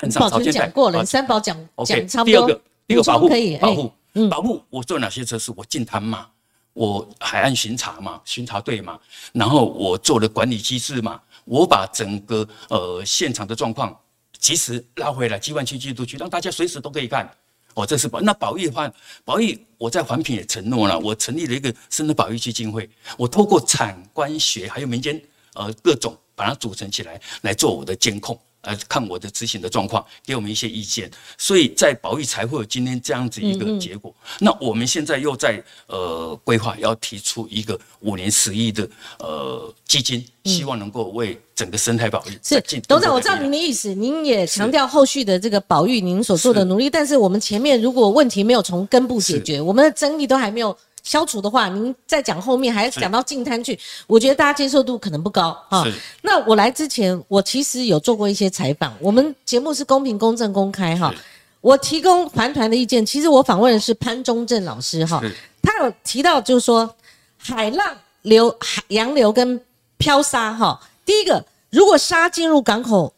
[0.02, 3.92] 岸上保存潮间带讲过了，啊三宝讲讲差不多第二个，，第二个保护可以，哎保护，
[4.30, 4.64] 保护。
[4.70, 5.52] 我做哪些测试？
[5.58, 6.28] 我进滩嘛，
[6.74, 9.00] 我海岸巡查嘛，巡查队嘛，
[9.34, 14.00] 然后我做了管理机制嘛，我把整个呃现场的状况
[14.38, 17.28] 及时拉回来，机关区、季度区，让大家随时都可以看。
[17.76, 18.92] 哦，这是保那保育的话，
[19.24, 25.22] 保育我在环评也承诺了，我成立了一个生态保育基金会，我透过产官学还有民间
[25.54, 28.40] 呃各种把它组成起来，来做我的监控。
[28.66, 34.14] 呃，看我的执行的状况，给我们一些意见，所以在保育才会有今天这样子一个结果。
[34.40, 46.90] 那我们现在又在呃规划要提出一个五年十亿的呃基金，希望能够为整个生态保育是董事长，我知道您的意思，您也强调后续的这个保育，您所做的努力。
[46.90, 50.76] 但是我们前面如果问题没有从根部解决，我们的争议都还没有
[51.06, 55.86] 消除的话，您再讲后面还讲到近滩去，我觉得大家接受度可能不高啊。
[56.24, 61.14] 那我来之前，我其实有做过一些采访，我们节目是公平、公正、公开哈。
[61.62, 65.22] 我提供团团的意见，其实我访问的是潘中正老师哈，
[65.62, 66.96] 他有提到就是说
[67.38, 69.62] 海浪流、海洋流跟
[69.98, 70.80] 漂沙哈。
[71.06, 73.14] 第一个，如果沙进入港口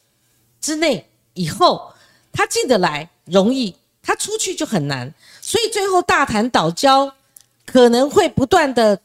[0.59, 1.93] 之内以后，
[2.33, 3.73] 它进得来容易，
[4.03, 7.11] 它出去就很难，所以最后大潭岛礁
[7.67, 8.99] 可能会不断的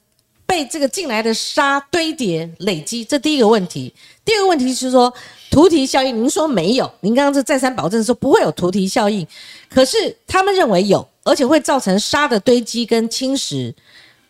[0.47, 3.93] 被这个进来的沙堆叠累积，这第一个问题。
[4.25, 5.13] 第二个问题是说
[5.51, 9.27] 图题效应，您说没有，您刚刚是再三保证说不会有图题效应，
[9.69, 13.75] 可是他们认为有，而且会造成沙的堆积跟侵蚀，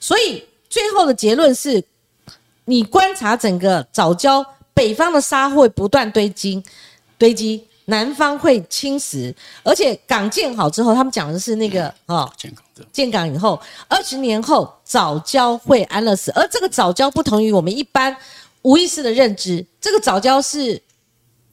[0.01, 1.85] 所以最后的结论是，
[2.65, 6.63] 你观察整个早礁北方的沙会不断堆积，
[7.19, 7.67] 堆积。
[7.87, 12.85] 南方会侵蚀，而且港建好之后，他们讲的是那个哦，建港的。
[12.93, 18.17] 建港以后，二十年后早教会安乐死，而这个早教不同于我们一般
[18.63, 20.81] 无意识的认知，这个早教是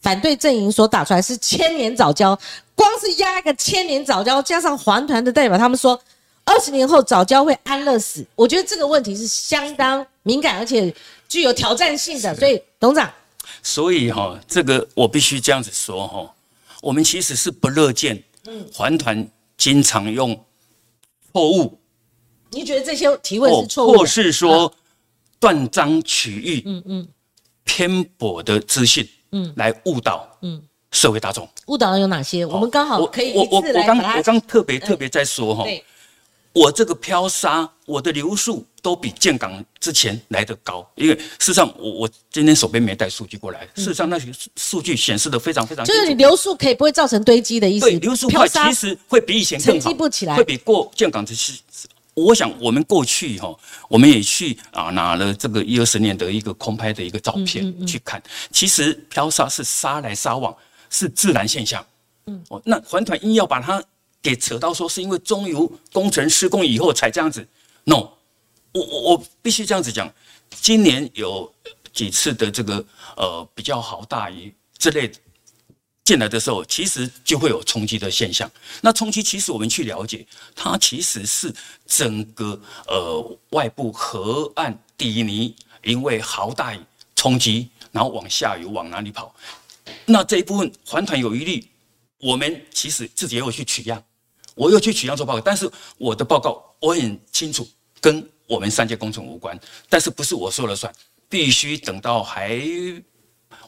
[0.01, 2.37] 反对阵营所打出来是千年早教，
[2.75, 5.99] 光是压一个千年早教，加上环团的代表，他们说
[6.45, 10.93] 二十年后早教会安乐死，我觉得这个问题是相当敏感而且
[11.27, 13.11] 具有挑战性的，所以董事长
[13.61, 16.35] 所以哈、这个我必须这样子说哈、
[16.81, 18.23] 我们其实是不乐见
[18.73, 20.45] 环团经常用
[21.31, 21.79] 错误
[22.51, 23.97] 你觉得这些提问或是错误的？
[23.99, 24.73] 或是说
[25.39, 27.07] 断章取义、嗯嗯
[27.63, 30.59] 偏颇的资讯，嗯，来误导嗯
[30.91, 31.47] 社会大众。
[31.67, 32.43] 误导了有哪些？
[32.43, 35.83] 我们刚好我可以我我我刚我刚特别特别在说哈、对。
[36.51, 45.85] 我这个漂沙，我的流速都比建港之前来得高，因为事实上我我今天手边没带数据过来，事实上那些数数据显示的非常非常。
[45.85, 47.85] 就是你流速可以不会造成堆积的意思。
[47.85, 51.53] 对，流速快，其实会比以前更沉好，积不起来会比过建港这些。
[52.15, 53.55] 我想我们过去哈，
[53.87, 60.53] 我们也去啊拿了这个一二十年的一个空拍的一个照嗯片去看，其实漂沙是沙来沙往，
[60.89, 61.85] 是自然现象。
[62.25, 63.81] 嗯，哦，那环团硬要把它
[64.21, 67.47] 给扯到说是因为中油工程施工以后才这样子
[67.85, 68.09] ，no，
[68.73, 70.11] 我我我必须这样子讲，
[70.49, 71.51] 今年有
[71.91, 72.85] 几次的这个
[73.17, 75.11] 呃比较好大雨之类
[76.05, 78.49] 进来的时候，其实就会有冲击的现象。
[78.81, 81.53] 那冲击其实我们去了解，它其实是
[81.85, 86.79] 整个呃外部河岸底泥因为好大雨
[87.15, 89.33] 冲击，然后往下游往哪里跑。
[90.05, 91.67] 那这一部分环团有余力，
[92.19, 94.03] 我们其实自己也有去取样，
[94.55, 97.67] 我又去取样做报告，但是我的报告我很清楚，
[97.99, 99.57] 跟我们三界工程无关，
[99.87, 100.91] 但是不是我说了算，
[101.29, 102.59] 必须等到海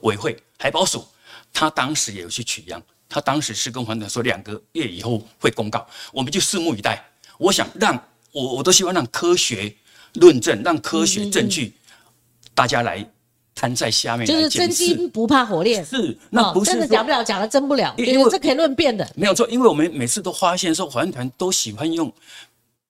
[0.02, 1.06] 委会海保署，
[1.54, 7.06] 他当时也有去取样，他当时是跟环团说两个月以后会公告，我们就拭目以待。
[7.38, 7.96] 我想让
[8.32, 9.72] 我我都希望让科学
[10.16, 11.74] 论证，让科学证据
[12.56, 13.08] 大家来
[13.54, 14.68] 摊在下面就是真。
[14.68, 15.86] 金不怕火炼。
[15.86, 19.08] 是，那不是真的说讲不了，讲了真不了，因为这可以论辩的。
[19.16, 22.12] 没有错，因为我们每次都发现说，环团都喜欢用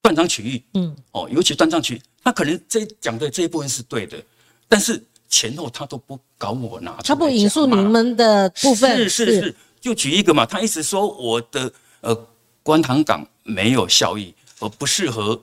[0.02, 4.18] 断章取义，嗯，哦，尤其断章取义，他可能这讲的这一部分是对的，
[4.68, 12.28] 但是前后他都不搞我拿出来他不引述你们的部分，是是是，就举一个嘛，他一直说我的呃
[12.64, 15.42] 观塘港没有效益，而不适合，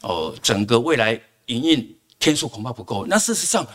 [0.00, 3.06] 呃整个未来营运天数恐怕不够。
[3.06, 3.66] 那事实上，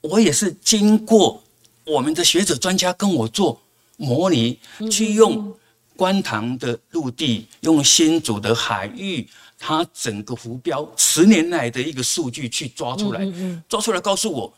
[0.00, 1.42] 我也是经过
[1.84, 3.60] 我们的学者专家跟我做
[3.96, 4.58] 模拟，
[4.90, 5.54] 去用
[5.96, 9.28] 观塘的陆地，用新竹的海域，
[9.66, 13.26] 它整个浮标十年来的一个数据去抓出来，
[13.66, 14.52] 抓出来告诉我，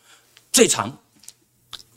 [0.51, 0.91] 最长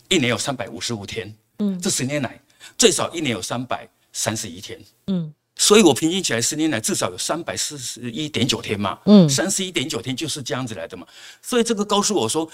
[0.08, 2.40] 一年有三百五十五天，嗯，这十年来
[2.78, 5.34] 最少一年有三百三十一天，嗯。
[5.56, 11.04] 所以我平均起来十年来至少有三百四十一点九天嘛，嗯，三十一点九天就是这样子来的嘛。
[11.42, 12.48] 所以这个告诉我说，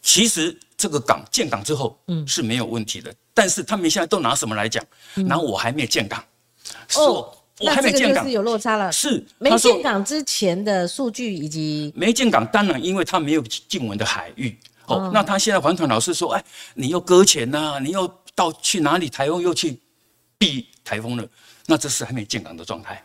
[0.00, 3.12] 其实这个港建港之后，嗯，是没有问题的。
[3.34, 4.82] 但是他们现在都拿什么来讲？
[5.16, 6.24] 拿我还没有建港，
[6.94, 8.90] 哦，我还没建港是有落差了。
[8.92, 15.10] 是没建港之前的数据以及没建港，当然因为它没有进文的海域哦。
[15.12, 16.44] 那他现在环团老师说，哎，
[16.74, 19.78] 你又搁浅呐，你又到去哪里台风又去
[20.36, 21.28] 避台风了。
[21.66, 23.04] 那这是还没建港的状态，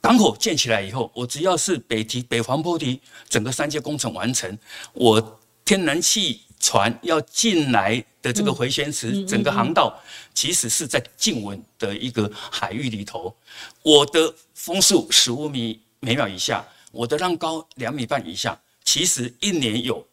[0.00, 4.58] 港口建起来以后，我只要是北堤、北黄坡堤整个三阶工程完成，
[4.92, 9.98] 我天然气船要进来的这个回旋池，整个航道
[10.34, 13.34] 其实是在静稳的一个海域里头，
[13.82, 20.06] 我的风速十五米每秒以下，我的浪高两米半以下，其实一年有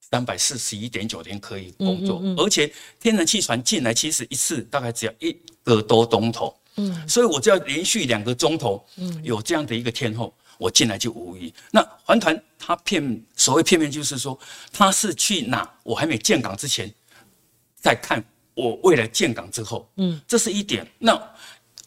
[0.00, 6.56] 三百四十一点九天可以工作，而且天然气船进来，其实一次大概只要一个多钟头。
[6.76, 11.52] 嗯，所以我只要连续两个钟头，嗯，有这样的一个天候，我进来就无疑。
[11.72, 14.38] 那环团他片所谓片面就是说，
[14.72, 15.68] 他是去哪？
[15.82, 16.92] 我还没建港之前，
[17.80, 18.22] 再看
[18.54, 20.86] 我未来建港之后，嗯，这是一点。
[20.98, 21.20] 那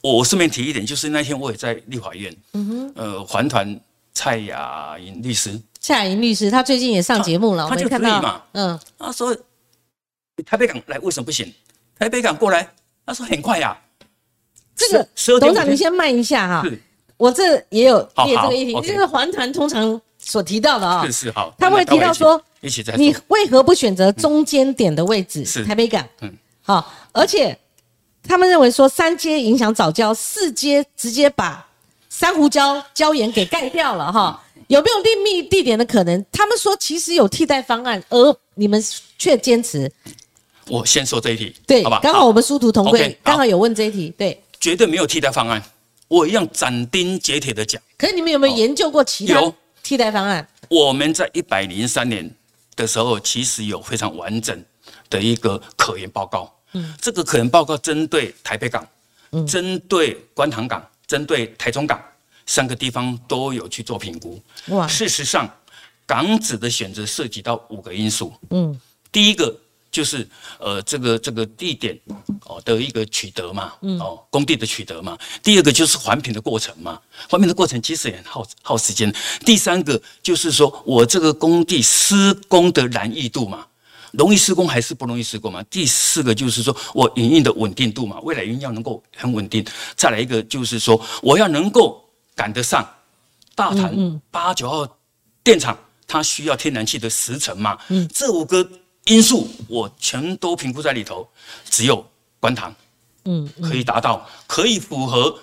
[0.01, 3.79] 我顺便提一点，就是那天我也在立法院，嗯哼，呃，环团
[4.13, 9.35] 蔡雅莹律师，蔡雅莹律师，他最近也上节目了，他就看到嘛，嗯，他说
[10.45, 11.53] 台北港来为什么不行？
[11.97, 12.67] 台北港过来，
[13.05, 13.79] 他说很快呀。
[14.75, 15.07] 这个
[15.39, 16.67] 董事长，你先慢一下哈。
[17.15, 21.05] 我这也有列这个议题，就是环团通常所提到的啊。
[21.05, 25.45] 是是好，他会提到说，一起在你为何不选择中间点的位置？
[25.45, 26.07] 是台北港。
[26.21, 27.57] 嗯，好，而且
[28.23, 31.65] 他们认为说三阶影响早教，四阶直接把
[32.09, 34.41] 珊瑚礁礁岩给盖掉了哈。
[34.67, 36.25] 有没有另觅地点的可能？
[36.31, 38.81] 他们说其实有替代方案，而你们
[39.17, 39.91] 却坚持。
[40.67, 41.99] 我先说这一题，对，好吧？
[42.01, 44.41] 刚好我们殊途同归，刚好有问这一题，对。
[44.61, 45.61] 绝对没有替代方案，
[46.07, 47.81] 我一样斩钉截铁的讲。
[47.97, 49.41] 可是你们有没有研究过其他
[49.83, 50.47] 替代方案？
[50.69, 52.33] 我们在一百零三年
[52.75, 54.63] 的时候，其实有非常完整
[55.09, 56.51] 的一个可研报告。
[56.71, 58.87] 嗯，这个可研报告针对台北港、
[59.45, 62.01] 针对观塘港、针对台中港
[62.45, 64.41] 三个地方都有去做评估。
[64.69, 65.47] 哇，事实上，
[66.05, 68.33] 港址的选择涉及到五个因素。
[68.49, 68.79] 嗯，
[69.11, 69.55] 第一个。
[69.93, 70.27] 就是
[70.59, 71.97] 呃，这个这个地点
[72.47, 75.15] 哦的一个取得嘛，哦，工地的取得嘛。
[75.43, 79.13] 第二个就是环评的过程嘛，环评的过程其实也很耗耗时间。
[79.45, 83.67] 第三个就是说我这个工地施工的难易度嘛，
[84.13, 85.61] 容易施工还是不容易施工嘛。
[85.69, 89.63] 第四个就是说我营运的稳定度嘛，未来营运要能够很稳定。
[89.95, 92.03] 再来一个就是说我要能够
[92.35, 92.83] 赶得上
[93.53, 94.97] 大潭八九号
[95.43, 95.77] 电厂，
[96.07, 97.77] 它需要天然气的时程嘛。
[97.89, 98.67] 嗯，这五个。
[99.05, 101.27] 因素我全都评估在里头，
[101.69, 102.05] 只有
[102.39, 102.73] 观塘，
[103.25, 105.37] 嗯，可以达到，可以符合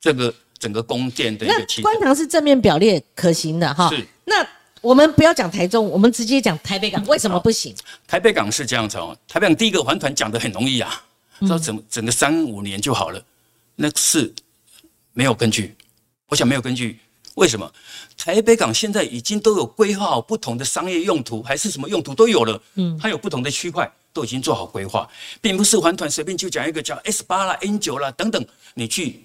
[0.00, 1.80] 这个整个宫殿的一个期。
[1.82, 3.88] 观塘是正面表列可行的哈。
[3.88, 4.04] 是。
[4.24, 4.46] 那
[4.80, 7.72] 我们不要讲台中，我们直接讲台北港，为什么不行？
[8.08, 11.04] 台北港是这样子哦，台北港第一个环团讲的很容易啊，
[11.46, 13.24] 说整整个三五年就好了，
[13.76, 14.34] 那是
[15.12, 15.76] 没有根据，
[16.26, 16.98] 我想没有根据。
[17.34, 17.72] 为什么
[18.16, 22.62] 台北港现在已经都有规划好不同的商业用途，还是什么用途都有了？
[22.74, 25.08] 嗯，它有不同的区块都已经做好规划，
[25.40, 28.44] 并不是环团随便就讲一个叫 S 八啦、N 九啦等等。
[28.74, 29.24] 你去，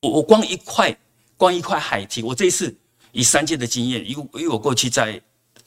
[0.00, 0.96] 我我光一块
[1.36, 2.74] 光一块海堤，我这一次
[3.12, 5.20] 以三届的经验，以以我过去在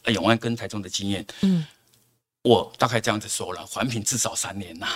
[0.08, 1.66] 永安跟台中的经验，嗯，
[2.42, 4.88] 我大概这样子说了，环评至少三年呐，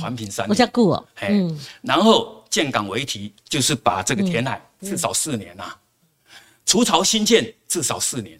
[0.00, 0.50] 环评三年。
[0.50, 4.58] 我叫顾哦，嗯，然后建港为题，就是把这个填海。
[4.80, 5.64] 至少四年呐，
[6.64, 8.38] 除潮新建至少四年，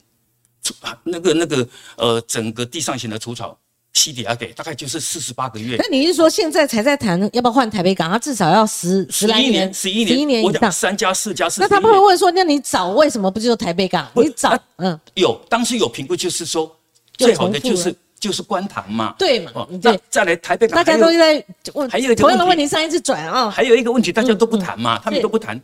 [0.63, 0.73] 除
[1.05, 3.59] 那个那个呃，整个地上型的除潮
[3.93, 5.77] 西底下给大概就是四十八个月。
[5.79, 8.11] 那你是说现在才在谈要不要换台北港？
[8.11, 10.73] 它至少要十十来年，十一年，十一年以上。
[10.73, 11.61] 三加四加四。
[11.61, 14.11] 那他们会问说，那你早为什么不就台北港？
[14.15, 16.75] 你早嗯，有当时有评估，就是说
[17.17, 17.95] 最好的就是
[18.27, 19.67] 就是观塘嘛，对嘛？
[19.81, 25.61] 那，再来台北港，大家都在问，还有同样的问题上一次转啊，还有一个问题大家都不谈嘛，他们都不谈。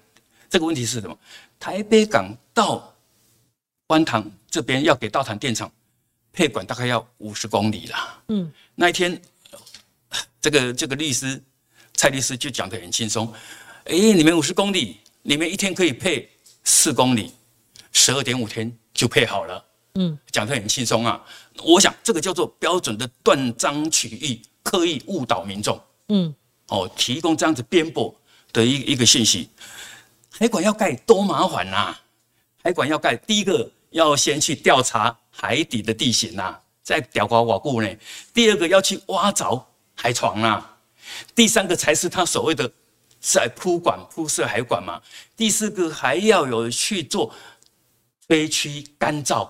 [0.49, 1.19] 这个问题是什么？
[1.59, 2.95] 台北港到
[3.89, 5.69] 观塘这边要给大潭电厂
[6.33, 8.23] 配管，大概要五十公里啦。
[8.29, 9.21] 嗯，那一天，
[10.41, 11.43] 这个这个律师
[11.95, 13.33] 蔡律师就讲得很轻松。
[13.87, 16.31] 哎，你们五十公里，你们一天可以配
[16.63, 17.33] 四公里，
[17.91, 19.65] 十二点五天就配好了。
[19.95, 21.21] 嗯，讲得很轻松啊。
[21.63, 25.81] 我想这个叫做标准的断章取义，刻意误导民众。
[26.09, 26.35] 嗯，
[26.69, 28.15] 哦，提供这样子颠簸
[28.53, 29.49] 的一一个信息。
[30.31, 31.95] 海管要盖多麻烦呐！
[32.63, 37.89] 海管要盖，第一个要先去调查海底的地形呐，再调查瓦固呢。
[38.33, 39.63] 第二个要去挖凿
[39.95, 40.77] 海床啊。
[41.35, 42.71] 第三个才是他所谓的
[43.21, 45.01] 在铺管铺设海管嘛。
[45.37, 47.33] 第四个还要有去做
[48.27, 49.49] 吹区干燥。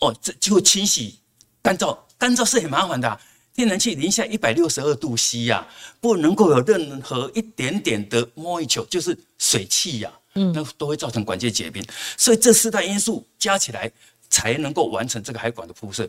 [0.00, 1.18] 哦，这就清洗
[1.62, 3.20] 干燥，干燥是很麻烦的。
[3.54, 5.64] 天然气零下一百六十二度 C 呀，
[6.00, 11.80] 不能够有任何一点点的 moisture，就是水汽呀，嗯，那都会造成管线结冰。
[12.16, 13.88] 所以这四大因素加起来，
[14.28, 16.08] 才能够完成这个海管的铺设。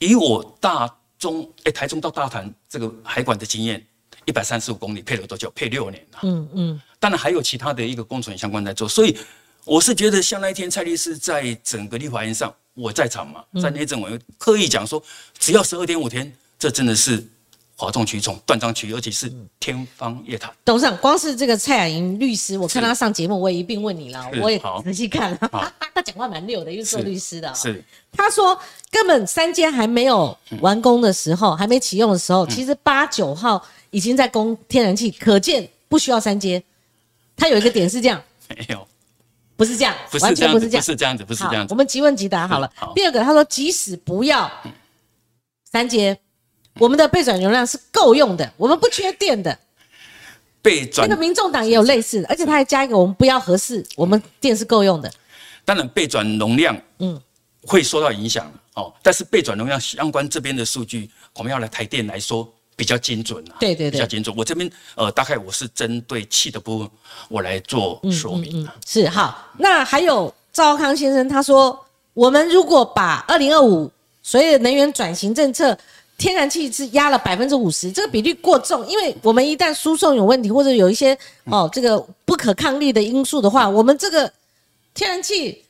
[0.00, 3.86] 以我大中哎台中到大潭这个海管的经验，
[4.24, 5.48] 一百三十五公里配了多久？
[5.54, 6.18] 配六年了。
[6.24, 6.82] 嗯嗯。
[6.98, 9.16] 当然还有其他的一个工程相关在做，所以
[9.64, 15.02] 我是觉得像那一天蔡律师在整个立法院上，我在场嘛，在内政委员刻意讲说，
[15.38, 16.32] 只要十二点五天。
[16.58, 17.22] 这真的是
[17.76, 20.50] 哗众取宠、断章取义，而且是天方夜谭。
[20.64, 25.38] 董事长，光是这个蔡雅莹律师，我看他上节目，我也一并问你了，我也仔细看了，
[25.94, 27.54] 他讲话蛮溜的，因为做律师的。
[27.54, 28.58] 是，他说
[28.90, 36.62] 根本三阶还没有完工的时候，还没启用的时候，其实八九号已经在供天然气，可见不需要三阶。
[37.36, 38.88] 他有一个点是这样， 没有，
[39.56, 41.72] 不是这样，完全不是这样，不是这样子，不是这样子。
[41.72, 42.70] 我们即问即答好了。
[42.94, 44.50] 第二个，他说即使不要
[45.72, 46.18] 三阶。
[46.78, 49.58] 我们的备转容量是够用的，我们不缺电的。
[50.60, 55.10] 备转那个民众党也有类似的，而且他还加一个，我们不要合适，我们电是够用的。
[55.64, 57.18] 当然备转容量嗯
[57.62, 63.56] 会受到影响哦，但是备转容量相关这边的数据，我们要来台电来说比较精准啊。
[63.58, 64.32] 对对对，比较精准。
[64.36, 66.90] 我这边呃大概我是针对气的部分，
[67.28, 68.68] 我来做说明。
[68.86, 73.90] 是好，那还有赵康先生他说，我们如果把二零二五
[74.22, 75.76] 所有的能源转型政策。
[76.18, 81.14] 天然气是压了百分之五十，这个比率过重，因为我们一旦输送有问题，或者有一些
[81.44, 84.32] 哦这个不可抗力的因素的话，我们这个
[84.94, 85.62] 天然气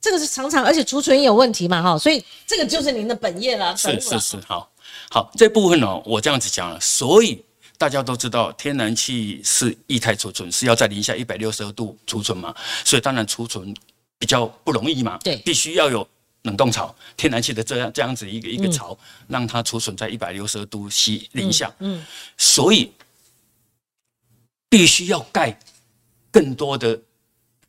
[0.00, 3.76] 这个是常常而且储存也有问题嘛哈，所以这个就是您的本业了。
[3.76, 4.69] 是是是，好，
[5.10, 7.44] 好这部分呢，我这样子讲了，所以
[7.78, 13.74] 大家都知道天然气是液态储存，是要在零下一百六十二度储存嘛，所以当然储存
[14.18, 16.06] 比较不容易嘛，对，必须要有。
[16.44, 22.02] 冷冻槽，天然气的这样这样子一个一个槽，让它储存在一百六十二度 C 零下，嗯，
[22.38, 22.90] 所以
[24.70, 25.60] 必须要盖
[26.30, 26.98] 更多的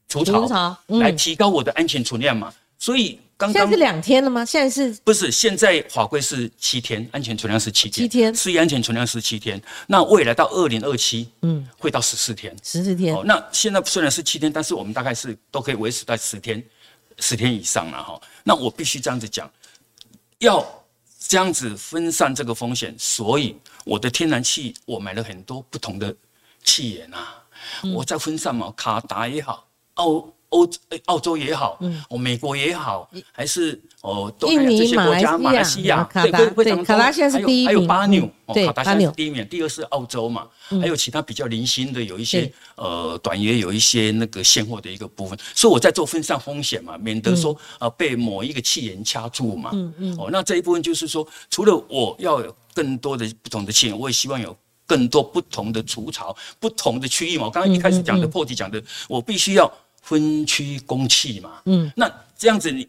[0.08, 0.48] 储槽
[0.88, 2.54] 来提高我的安全储量嘛。
[2.82, 4.44] 所以刚刚现在是两天了吗？
[4.44, 5.32] 现在是不是？
[5.32, 9.62] 现在法规是七天，安全存量是七天，七天，适宜安全存量是七天。
[9.86, 13.16] 那未来到二零二七，嗯，会到十四天，十四天。
[13.24, 16.62] 那现在虽然是七天，但是我们大概是都可以维持在十天。
[17.20, 19.48] 十天以上了哈，那我必须这样子讲，
[20.40, 20.66] 要
[21.20, 23.56] 这样子分散这个风险，所以
[23.86, 26.16] 我的天然气我买了很多不同的
[26.64, 27.44] 气源啊，
[27.94, 30.28] 我在分散嘛，卡达也好，澳。
[30.52, 30.70] 欧
[31.06, 31.80] 澳洲也好，
[32.10, 40.46] 哦，美国也好，还是哦，印尼、这些国家，马来西亚，对，非常卡达现在是第一名，还有巴纽，对，卡达现在是第一名，第二是澳洲嘛，
[40.82, 54.54] 还有其他比较零星的，有一些呃短约有一些那个现货的一个部分，所以我在做分散风险嘛，免得说呃被某一个气源掐住嘛，嗯嗯，哦，那这一部分就是说，除了我要有更多的不同的气源，我也希望有
[54.86, 57.46] 更多不同的除槽、不同的区域嘛。
[57.46, 59.72] 我刚刚一开始讲的破题讲的，我必须要。
[60.02, 62.88] 分区供气嘛，嗯，那这样子你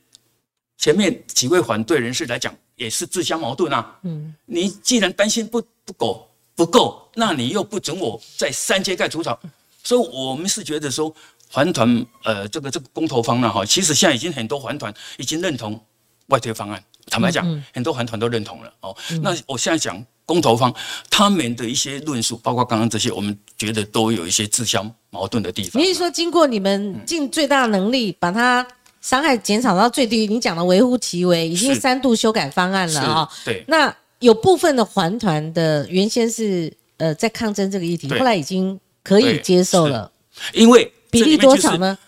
[0.78, 9.38] 前面几位反对人士来讲也是自相矛盾啊，嗯，你既然担心不不够不够，那你又不准我在三阶盖除草，
[9.84, 11.14] 所以我们是觉得说
[11.50, 15.78] 环团呃这个这个公投方呢哈，其实现在已经很多环团已经认同
[16.26, 20.05] 外推方案，坦白讲，很多环团都认同了哦，那我现在讲。
[20.24, 20.72] 公投方
[21.11, 25.82] 他们的一些论述，包括刚刚这些，我们觉得都有一些自相矛盾的地方。
[25.82, 28.66] 你是说，经过你们尽最大能力，把它
[29.00, 30.28] 伤害减少到最低？
[30.28, 33.28] 你讲的微乎其微，已经三度修改方案了啊。
[33.44, 33.64] 对。
[33.66, 40.11] 那有部分的环团的原先是呃在抗争这个议题，后来已经可以接受了。
[40.55, 41.98] 因为比例多少呢？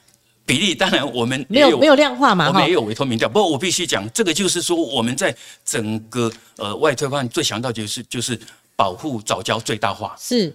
[0.46, 3.26] 比例当然我们没有没有量化嘛，我们也有委托民调。
[3.26, 5.34] 不过我必须讲，这个就是说我们在
[5.64, 8.38] 整个呃外推方案最强调就是就是
[8.76, 10.54] 保护早交最大化，是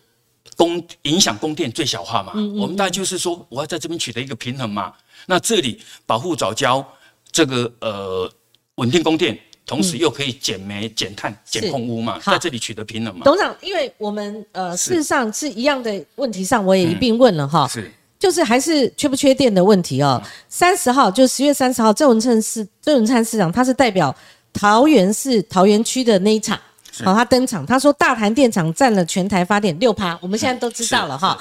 [0.55, 2.33] 供影响供电最小化嘛。
[2.59, 4.93] 我们大概就是说我要在这边取得一个平衡嘛。
[5.25, 6.85] 那这里保护早交
[7.31, 8.31] 这个呃
[8.75, 13.21] 稳定供电，同时又可以减煤减碳减空污嘛，在这里取得平衡嘛。
[13.25, 17.67] 董事长，因为我们呃事实上是一样的问题上，我也一并问了哈。
[17.67, 17.91] 是。
[18.19, 20.21] 就是还是缺不缺电的问题哦。
[20.49, 24.13] 三十号就十月三十号，郑文灿市郑文灿市长他是代表
[24.53, 26.59] 桃园市桃园区的那一场，
[27.03, 31.37] 好，他登场，他说大潭电厂占了全台发电六趴，我们现在都知道了哈，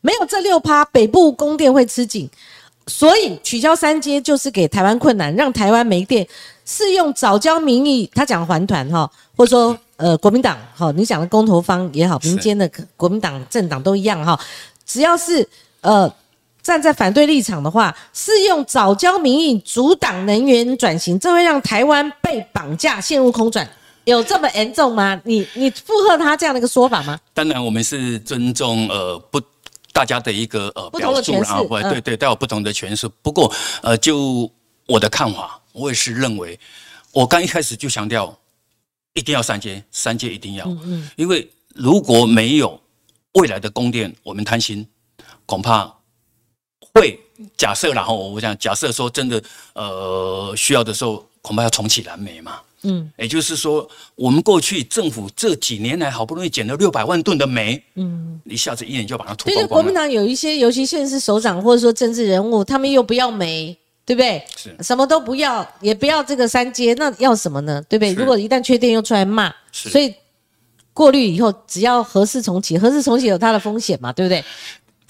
[0.00, 2.30] 没有这六趴，北部供电会吃紧。
[2.86, 6.26] 所以取消三阶就是给台湾困难，让台湾没电，
[6.64, 14.38] 是用早交民意，他讲还团哈，或者说呃国民党哈，你讲的公投方也好，民间的国民党政党都一样哈，
[14.84, 15.46] 只要是
[15.82, 16.12] 呃
[16.70, 23.68] 站在反对立场的话，是用早教民意阻挡能源转型，这会让台湾被绑架陷入空转，
[24.04, 25.20] 有这么严重吗？
[25.24, 27.18] 你你附和他这样的一个说法吗？
[27.34, 29.40] 当然，我们是尊重呃不。
[29.92, 33.08] 大家的一个呃表述啊，或对对都有不同的诠释。
[33.22, 33.52] 不过
[33.82, 34.48] 呃，就
[34.86, 36.58] 我的看法，我也是认为，
[37.10, 38.32] 我刚一开始就强调，
[39.14, 40.64] 一定要三阶，三阶一定要。
[40.66, 41.10] 嗯嗯。
[41.16, 42.80] 因为如果没有
[43.32, 44.86] 未来的供电，我们贪心，
[45.44, 45.92] 恐怕
[46.94, 47.18] 会
[47.56, 49.42] 假设然后我想假设说真的
[49.74, 52.60] 呃需要的时候，恐怕要重启燃煤嘛。
[52.82, 63.76] 嗯，也就是说，我们过去政府这几年来好不容易减了六百万吨的煤，嗯，一下子一年就把它脱光光国民党有一些，尤其现在是首长或者说政治人物，他们又不要煤，
[64.06, 64.42] 对不对？
[64.56, 67.84] 是，什么都不要，也不要这个三阶，那要什么呢？
[67.86, 68.14] 对不对？
[68.14, 70.14] 如果一旦缺电又出来骂，所以
[70.94, 74.42] 过滤以后，只要合适重启，合适重启有它的风险嘛，对不对？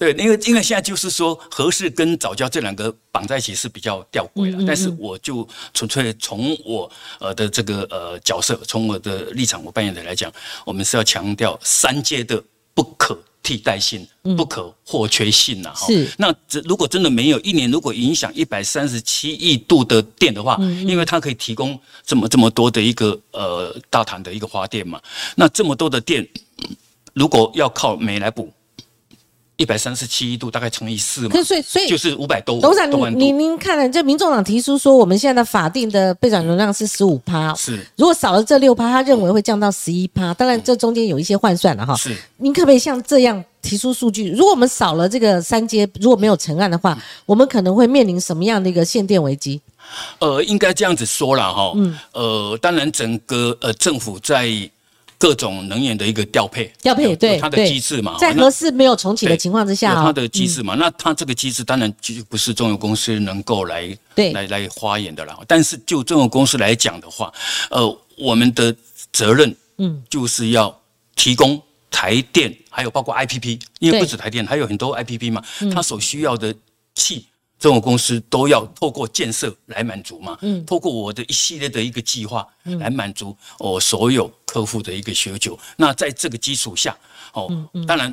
[0.01, 4.63] 对，因为因为现在就是说，合适跟早教这两个绑在一起是比较吊诡了。
[4.65, 10.33] 但是我就纯粹从我呃的这个呃角色，从我的立场我扮演的来讲，
[10.65, 12.43] 我们是要强调三阶的
[12.73, 15.71] 不可替代性、不可或缺性呐。
[15.75, 16.09] 是。
[16.17, 24.99] 那这如果真的没有一年，如果影响一百三十七亿度的电的话，因为它可以提供这么这么多的一个呃大潭的一个发电嘛，
[25.35, 26.27] 那这么多的电，
[27.13, 28.51] 如果要靠煤来补。
[29.61, 32.59] 一百三十七度，大概乘以四嘛，所以所以就是五百多。
[32.59, 40.33] 董事长，您您您看了，这民众党提出说，我们现在的法定的备转容量是十五趴，是如果少了这六趴，他认为会降到十一趴。
[40.33, 41.95] 当然，这中间有一些换算了哈。
[41.95, 44.31] 是，您可不可以像这样提出数据？
[44.31, 46.97] 如果我们少了这个三阶，如果没有成案的话，
[47.27, 49.61] 我们可能会面临什么样的一个限电危机？
[50.17, 51.73] 呃，应该这样子说了哈。
[51.75, 51.95] 嗯。
[52.13, 54.49] 呃，当然，整个呃政府在。
[55.21, 65.37] 各种能源的一个调配，调配对它的机制嘛，在合适没有重启的情况之下，它的机制嘛，那它这个机制当然就不是中油公司能够来对来来发言的了。
[65.47, 67.31] 但是就中油公司来讲的话，
[67.69, 68.75] 呃，我们的
[69.13, 70.75] 责任嗯就是要
[71.15, 71.61] 提供
[71.91, 76.51] 台电，还有包括 IPP，因为不止台电，还有很多 IPP 嘛，它所需要的
[76.95, 77.27] 气。
[77.61, 80.35] 这种公司都要透过建设来满足嘛？
[80.41, 85.57] 嗯，透过我的一系列的一个计划来满足我所有客户的一个需求。
[85.77, 86.97] 那在这个基础下，
[87.33, 88.11] 哦，当然，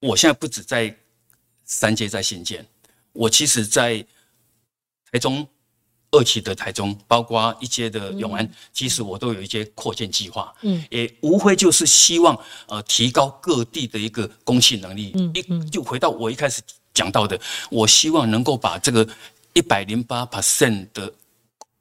[0.00, 0.96] 我现在不止在
[1.66, 2.66] 三阶在新建，
[3.12, 4.02] 我其实在
[5.12, 5.46] 台中
[6.12, 10.54] 二期的台中，包括一阶的永安，其实我都有一些扩建计划。
[10.62, 12.34] 嗯，也无非就是希望
[12.66, 15.12] 呃提高各地的一个供气能力。
[15.16, 16.62] 嗯，一就回到我一开始。
[16.92, 17.38] 讲到的，
[17.70, 19.06] 我希望能够把这个
[19.52, 21.12] 一百零八 percent 的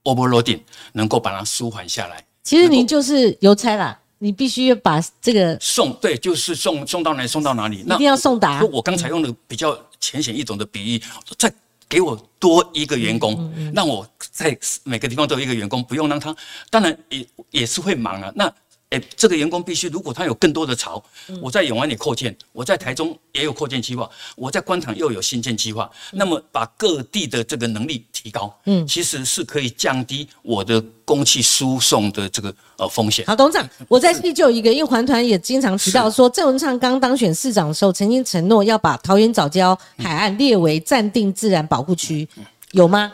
[0.03, 0.61] overloading
[0.93, 2.23] 能够把它舒缓下来。
[2.43, 8.63] 其实您就是邮差啦，你必须要把这个送对，就是送送到哪送到哪里，一定要送达。
[8.65, 11.01] 我刚才用的比较浅显易懂的比喻，
[11.37, 11.51] 再
[11.87, 16.35] 给我多一个员工，让我在每个地方都有一个员工，不用让他，
[16.69, 18.31] 当然也也是会忙啊。
[18.35, 18.51] 那
[18.89, 21.03] 哎，这个员工必须，如果他有更多的槽，
[21.43, 33.23] 我在永安里扩建，我在台中也有扩建计划，我在官塘又有新建计划，那么把各地的这个能力提高，嗯，其实是可以降低我的供气输送的这个呃风险。
[33.27, 42.27] 好，董事长，我在这就一个，因为环团也经常提到说，郑文灿刚当选市长的时候，曾经承诺要把桃园早礁海岸列为暂定自然保护区，
[42.71, 43.11] 有吗？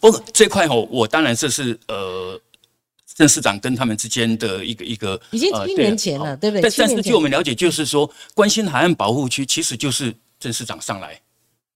[0.00, 2.38] 不，这块哦，我当然这是呃。
[3.18, 6.62] 郑市长跟他们之间的一个一个，已经七年前了，对不对？
[6.62, 11.20] 但但是据我们了解，就是说关心海岸保护区，其实就是郑市长上来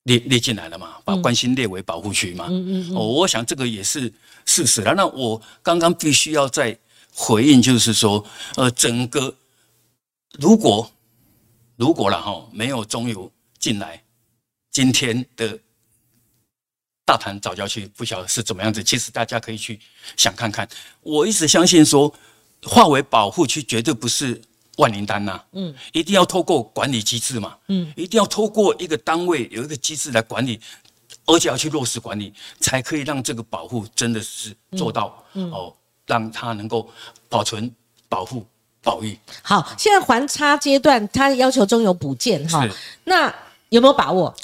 [0.04, 2.46] 列列进来了嘛，把关心列为保护区嘛。
[2.48, 4.12] 嗯嗯哦，我想这个也是
[4.44, 4.94] 事实了。
[4.94, 6.78] 那我刚刚必须要再
[7.12, 8.24] 回应，就是说，
[8.54, 9.34] 呃，整个
[10.38, 10.88] 如果
[11.74, 13.28] 如果了哈，没有中油
[13.58, 14.00] 进来，
[14.70, 15.58] 今天的。
[17.12, 19.78] 大潭早教区不晓得是怎么样子，其实大家可以去
[20.16, 20.66] 想看看。
[21.02, 22.10] 我一直相信说，
[22.62, 24.40] 化为保护区绝对不是
[24.78, 30.58] 万灵丹呐，嗯，一定要透过管理机制嘛，嗯，一定要透过一个单位有一个机制来管理，
[31.26, 35.70] 而且要去落实管理，才可以让这个保护真的是做到哦，
[36.06, 36.90] 让它能够
[37.28, 37.70] 保存、
[38.08, 38.46] 保护、
[38.82, 39.18] 保育。
[39.42, 42.66] 好，现在还差阶段，它要求中有补件哈，
[43.04, 43.30] 那
[43.68, 44.34] 有没有把握？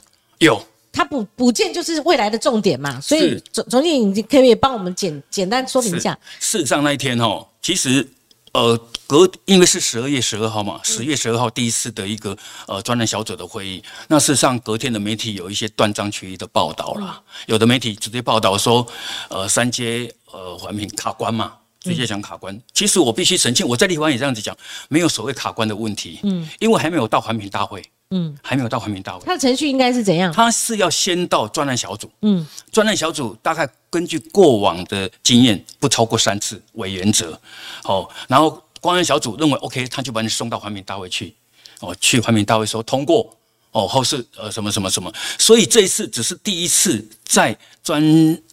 [0.40, 0.62] 有，
[0.92, 6.18] 它补补件就是未来的重点嘛，所以是总总经理，你可以帮我们简简单说明一下？
[6.40, 8.06] 事实上那一天哦，其实
[8.52, 8.76] 呃
[9.06, 12.36] 隔因为是十二月十二号嘛，十月十二号第一次的一个
[12.66, 18.86] 呃专栏小组的会议，那事实上隔天的媒体有一些断章取义的报道啦，有的媒体直接报道说，
[19.28, 21.54] 呃三阶呃环评卡关嘛。
[21.80, 24.54] 直接讲卡关，其实我必须澄清，我在立法院也这样子讲，
[24.88, 27.80] 没有所谓卡关的问题，嗯，因为还没有到环评大会，
[28.10, 30.32] 嗯，还没有到环评大会，它的程序应该是怎样？
[30.32, 37.38] 它是要先到专案小组，嗯，专案小组大概根据过往的经验，不超过三次为原则，
[37.84, 41.34] 哦，然后专案小组认为 OK，他就把你送到环评大会去，
[41.80, 43.36] 哦，去环评大会说通过，
[43.72, 48.02] 哦，后是呃什么什么什么，所以这一次只是第一次在专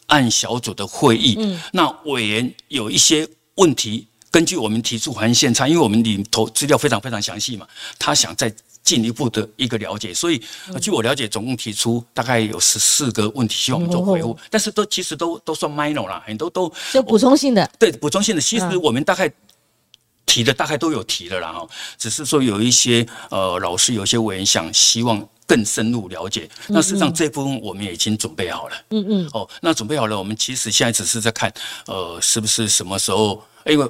[0.08, 3.26] 案小组的会议，嗯，那委员有一些
[3.56, 7.66] 问题，根据我们提出还现差，因为我们里头资料非常非常详细嘛，
[7.98, 8.54] 他想再
[8.86, 19.30] 进一步的一个了解，所以呃据我了解，总共提出大概有十四个问题，希望我们做回复，但是都其实都都算 minor 啦，很多都就补充性的，对补充性的，其实我们大概。
[20.28, 21.68] 提的大概都有提了啦哈，
[22.00, 31.54] 只是说有一些呃老师有一些委员想希望更深入了解，那事实上这部分我们也已经准备好了，嗯嗯，哦，那准备好了，我们其实现在只是在看
[31.86, 33.88] 呃是不是什么时候，因为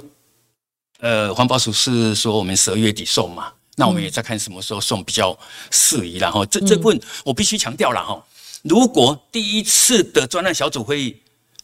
[1.00, 5.38] 呃环保署是说我们十二月底送嘛，那我们也在看什么时候送比较
[5.70, 8.20] 适宜然后这这部分我必须强调了哈，
[8.62, 11.16] 如果第一次的专案小组会议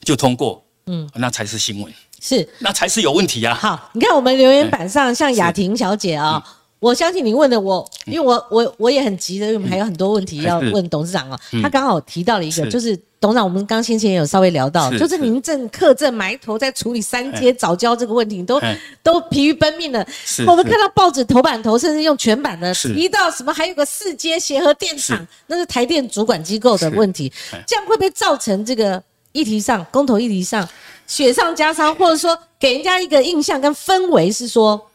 [0.05, 1.93] 就通过，嗯，那才是新闻。
[2.21, 3.53] 是，那才是有问题啊！
[3.61, 6.41] 好，你看我们留言板上，像雅婷小姐啊，
[6.83, 11.39] 我相信你问的我，因为我我我也很急的，因为我们还有很多问题要问董事长啊。
[11.63, 18.61] 他刚好提到了一个，就是董事长，我们刚先前也有稍微聊到，就是您正客正埋头在处理三阶早教这个问题，都
[19.01, 20.05] 都疲于奔命了。
[20.45, 27.33] 我们看到报纸头版头，甚至用全版的提到什么，还有个四阶协和电厂，那是台电主管机构的问题，
[27.65, 30.69] 这样会不会造成这个议题上公投议题上？
[31.07, 34.89] 雪上加霜，或者说给人家一个印象跟氛围是说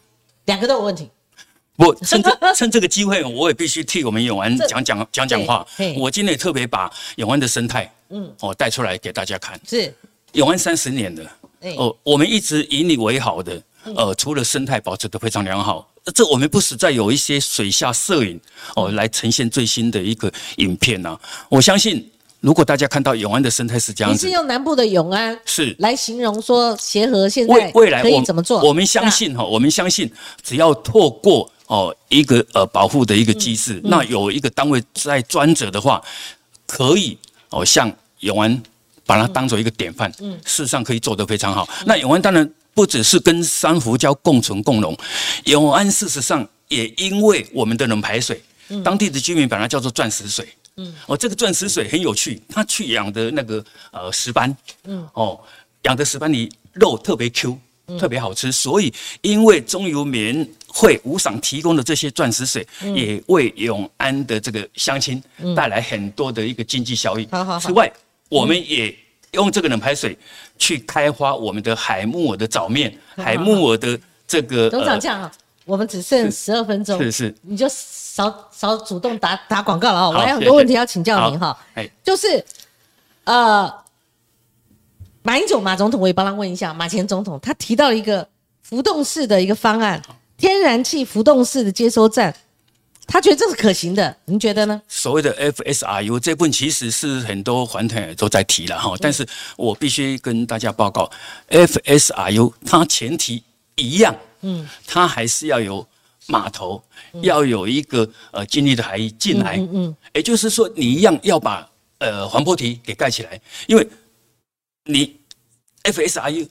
[0.45, 1.09] 两个都有问题。
[1.77, 5.65] 不，趁这 趁这个机会，我也必须替我们永安讲讲讲讲话。
[5.95, 9.59] 我今天也特别把永安的生态，嗯，哦带出来给大家看。
[9.65, 9.93] 是
[10.33, 11.23] 永安三十年的，
[11.77, 13.61] 哦，我们一直以你为好的，
[13.95, 18.39] 呃，除了生态保持得非常良好，这我们不时在有一些水下摄影
[18.75, 21.17] 哦来呈现最新的一个影片呐。
[21.47, 22.11] 我相信。
[22.39, 28.61] 如果大家看到永安的生态是这样子，你是用南部的永安是来形容说协和现在未来可以怎么做？
[28.61, 30.09] 我们相信哈，我们相信
[30.43, 36.03] 只要透过哦一个呃保护的一个机制，那有一个单位在专责的话，
[36.65, 37.17] 可以
[37.49, 37.89] 哦像
[38.21, 38.61] 永安
[39.05, 41.69] 把它当做一个典范，嗯，事实上可以做得非常好。
[41.85, 44.97] 那永安当然不只是跟珊瑚礁共存共荣，
[45.45, 48.41] 永安事实上也因为我们的冷排水，
[48.83, 50.47] 当地的居民把它叫做钻石水。
[50.79, 55.39] 嗯，哦，这个钻石水很有趣，它去养的那个呃石斑，嗯，哦，
[55.83, 57.57] 养的石斑鱼肉特别 Q，
[57.99, 65.21] 特别好吃，所以因为中油棉会无偿提供的这些钻石水，也为永安的这个乡亲
[65.55, 67.27] 带来很多的一个经济效益。
[67.31, 67.59] 好好好。
[67.59, 67.91] 此外，
[68.29, 68.95] 我们也
[69.31, 70.17] 用这个冷排水
[70.57, 74.69] 去开发我们的海木耳的藻面，海木耳的这个。
[74.69, 75.31] 董事长这样啊，
[75.65, 77.67] 我们只剩十二分钟，是是，你就。
[78.17, 81.55] 少少主动打打广告了哦，我还有很多问题要请教您哈。
[81.75, 82.43] 哎，就是
[83.25, 83.71] 呃，
[85.21, 88.27] 马英九马总统，我也帮他问一下，马前总统他提到一个
[88.63, 90.01] 浮动式的一个方案，
[90.37, 92.35] 天然气浮动式的接收站，
[93.07, 94.81] 他觉得这是可行的，您觉得呢？
[94.87, 99.27] 所谓的 FSRU 这部分其实是很多环团都在提了哈，但是
[99.57, 101.09] 我必须跟大家报告
[101.49, 103.43] ，FSRU 它前提
[103.75, 105.85] 一样，嗯，它还是要有。
[106.29, 106.83] 码头
[107.21, 111.65] 要有一个呃经历的海域进来，嗯嗯，也就是说你一样要把
[111.99, 113.87] 呃环坡堤给盖起来，因为
[114.83, 115.17] 你
[115.83, 116.45] FSRU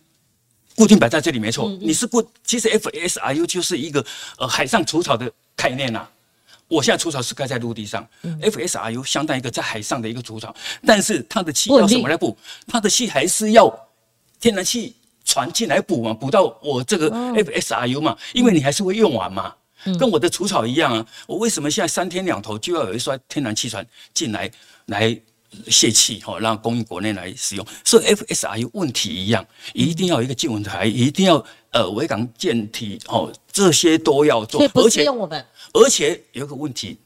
[0.76, 4.04] 固定摆在这里没错，你是固，其实 FSRU 就是一个
[4.38, 6.06] 呃海上除草的概念呐。
[6.68, 8.06] 我现在除草是盖在陆地上
[8.42, 10.54] ，FSRU 相当于一个在海上的一个除草，
[10.84, 12.36] 但是它的气要什么来补？
[12.66, 13.72] 它的气还是要
[14.38, 19.54] 天然气船进来补嘛，补到我这个 FSRU 嘛，因为你还是会用完嘛。
[20.00, 21.06] 跟我的除草一样啊！
[21.28, 24.50] 我为什么现在三天两头就要有一艘天然气船进来
[24.86, 25.16] 来
[25.68, 27.66] 泄气哈，让供应国内来使用？
[27.84, 34.62] 所以 FSRU 问题一样，一定要一个进文台，一定要呃维港舰体哦，这些都要做。
[34.74, 36.98] 而且用我们，而且有个问题，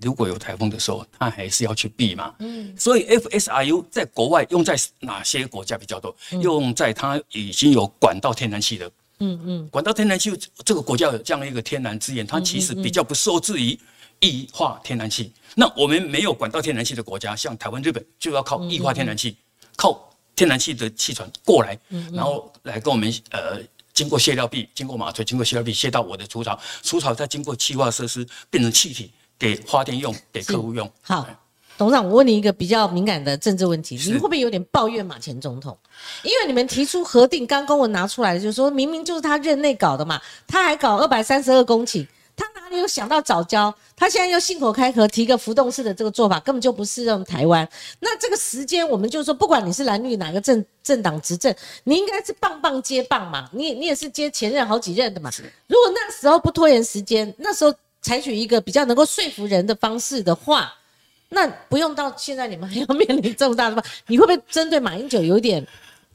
[0.00, 2.34] 如果有台风的时候，它还是要去避嘛。
[2.40, 2.74] 嗯。
[2.76, 6.14] 所以 FSRU 在国外用在哪些国家比较多？
[6.40, 8.90] 用在它已经有管道天然气的
[9.20, 10.32] 嗯嗯，管道天然气
[10.64, 13.78] 这个国家有这样一个天然资源，它其实比较不受制于
[14.24, 15.32] 液化天然气。
[15.54, 19.36] 那我们没有管道天然气的国家，像台湾、日本，就要靠液化天然气，
[19.76, 21.78] 靠天然气的气船过来，
[22.12, 23.60] 然后来跟我们呃，
[23.92, 30.90] 经过卸料壁，经过马锤，经过卸料壁卸到我的除草，除草再经过气化设施变成气体，给发电用，给客户用。
[31.02, 31.26] 好。
[31.76, 35.76] 董事长，我问你一个比较敏感的政治问题，你会不会有点抱怨马前总统？
[36.22, 42.06] 因为你们提出核定，刚公文拿出来，就是说明明就是他任内搞的嘛，他还搞二百三十二公顷，
[42.74, 43.72] 他哪里有想到早教？
[43.96, 47.66] 他现在又信口开河提个浮动式的这个做法，根本就不适用台湾。
[48.00, 51.54] 那这个时间，我们就说，不管你是蓝绿哪个政政党执政，
[51.84, 55.30] 你应该是棒棒接棒嘛，你你也是接前任好几任的嘛。
[55.68, 57.72] 如果那时候不拖延时间，那时候
[58.02, 60.74] 采取一个比较能够说服人的方式的话。
[61.30, 63.82] 那不用到现在，你们还要面临这么大的吧？
[64.06, 65.66] 你会不会针对马英九有点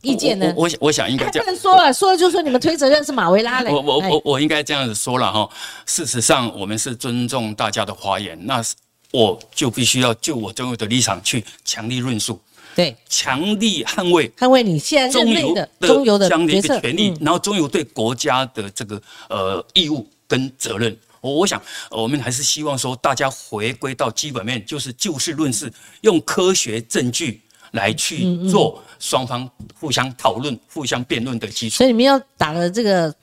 [0.01, 0.53] 意见呢？
[0.55, 3.71] 我我想应该这样说了，说了就说你们推责任是马维拉嘞。
[3.71, 5.49] 我我我我应该这样子说了哈。
[5.85, 8.63] 事实上，我们是尊重大家的发言，那
[9.11, 12.39] 我就必须要就我中有的立场去强力论述，
[12.75, 20.95] 对，强力捍卫捍卫你现在中游的中游的这样的一个权利，然后中游对国家的这个呃义务跟责任。
[21.21, 25.69] 我我想，我们还是希望说，大家回归到基本面，就是就事论事，
[25.99, 27.41] 用科学证据
[27.71, 29.49] 来去做双方
[29.79, 31.77] 互相讨论、互相辩论的基础。
[31.77, 33.13] 所以你们要打的这个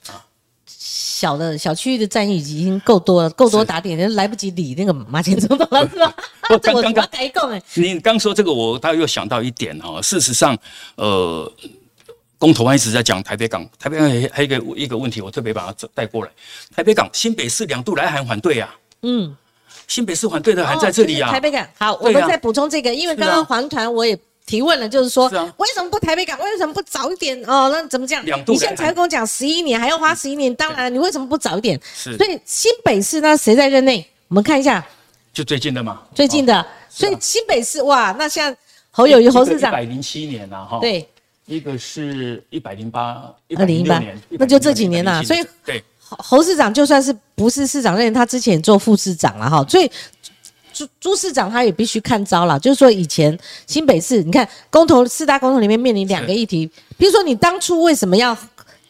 [0.65, 6.15] 小的小区域的战役已经够多了，够多打点，人来不及理那个马前总统了，是吧？
[6.49, 10.57] 我刚刚刚改供哎，你刚说这个，我倒又想到一点哈，事实上，
[10.95, 11.51] 呃。
[12.39, 16.29] 公投一直在讲台北港，台北港还还有一个一个问题，我特别把它带过来。
[16.75, 19.35] 台北港新北市两度来函反对啊，嗯，
[19.87, 21.31] 新北市反对的还在这里啊。
[21.31, 24.15] 台北港好，我们再补充这个，因为刚刚黄团我也
[24.47, 25.27] 提问了，就是说
[25.57, 26.39] 为什么不台北港？
[26.39, 27.39] 为什么不早一点？
[27.43, 28.25] 哦，那怎么讲？
[28.25, 31.79] 两度你现在才跟我讲十一年，还要花十一年，当然你为什么不早一点？
[31.93, 34.03] 是，所以新北市那谁在任内？
[34.29, 34.83] 我们看一下，
[35.31, 36.65] 就最近的嘛，最近的。
[36.89, 38.55] 所以新北市哇，那像
[38.89, 41.07] 侯友谊侯市长，一百零七年了哈，对。
[41.45, 45.23] 一个是一百零八，二零一八年，那就这几年了。
[45.23, 49.63] 所以，对侯侯市长就算是不是市长任，他之前做副市长了哈。
[49.65, 49.89] 所以
[50.77, 58.37] 朱朱市长他也必须看招了，就是说以前新北市，你看公投四大公投里面面临两个议题，比如说你当初为什么要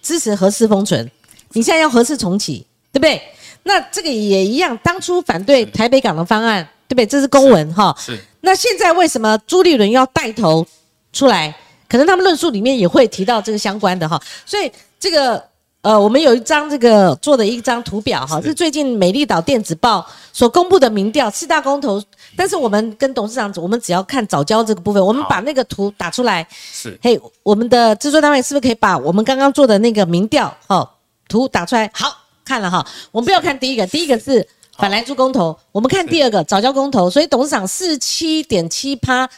[0.01, 1.09] 支持核四封存，
[1.53, 3.21] 你现在要核四重启，对不对？
[3.63, 7.05] 那这个也一样，当初反对台北港的方案，对不对？
[7.05, 7.95] 这是公文哈。
[7.99, 8.17] 是。
[8.41, 10.65] 那现在为什么朱立伦要带头
[11.13, 11.55] 出来？
[11.89, 14.69] 可能他们论述里面也会提到这个相关的哈，所以
[14.99, 15.41] 这个
[15.87, 22.03] 呃，我们有一张这个做的一张图表哈，是最近美丽岛电子报所公布的民调四大公投，
[22.35, 30.91] 但是我们跟董事长，我们只要看早教这个部分，我们把那个图打出来，是，嘿，我们的制作单位是不是可以把我们刚刚做的那个民调哈
[31.29, 31.89] 图打出来？
[31.93, 32.13] 好
[32.43, 34.45] 看了哈，我们不要看第一个，第一个是
[34.77, 39.29] 反来猪公投，我们看第二个早教公投，所以董事长四七点七趴，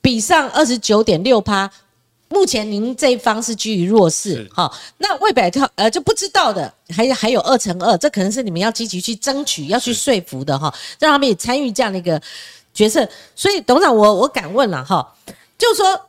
[0.00, 1.68] 比上二十九点六趴。
[2.28, 12.20] 目前您这一方是居于弱势，好，那未百跳呃就不知道的，还还有二乘二，这可能是你们要积极去争取、要去说服的哈，让他们也参与这样的一个
[12.74, 13.08] 角色。
[13.34, 15.14] 所以董事长，我我敢问了哈，
[15.56, 16.00] 就是说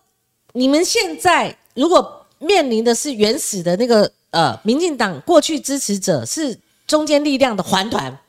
[0.53, 8.19] 你们现在如果面临的是原始的那个呃，民进党过去支持者是中间力量的环团。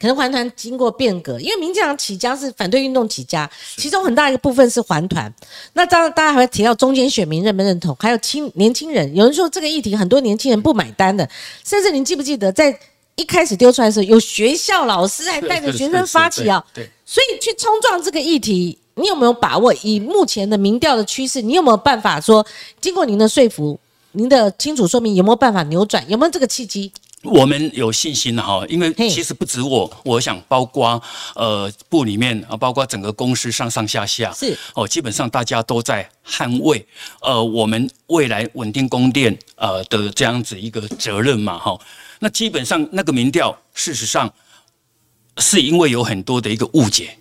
[0.00, 5.32] 可能环团经过变革，因为民进党起家是反对运动起家，其中很大一个部分是环团。
[5.74, 9.14] 那当然，大家还会提到中间选民认不认同，还有青年轻人。
[9.14, 11.28] 有人说这个议题很多年轻人不买单的，
[11.64, 12.76] 甚至您记不记得在
[13.16, 16.64] 一开始丢出来的时候，有学校老师还带着学生发起啊？
[16.72, 16.88] 对。
[17.04, 19.72] 所以去冲撞这个议题，你有没有把握？
[19.82, 22.46] 以目前的民调的趋势，你有没有办法说，
[22.80, 23.78] 经过您的说服，
[24.12, 26.04] 您的清楚说明，有没有办法扭转？
[26.08, 26.92] 有没有这个契机？
[27.24, 31.02] 我们有信心哈，因为其实不止我，我想包括
[31.34, 36.86] 呃部里面啊，包括整个公司上上下下是哦，基本上大家都在捍卫
[37.20, 41.76] 呃我们未来稳定供电呃的这样子一个责任嘛哈。
[42.20, 44.32] 那基本上那个民调，事实上
[45.38, 47.18] 是因为有很多的一个误解。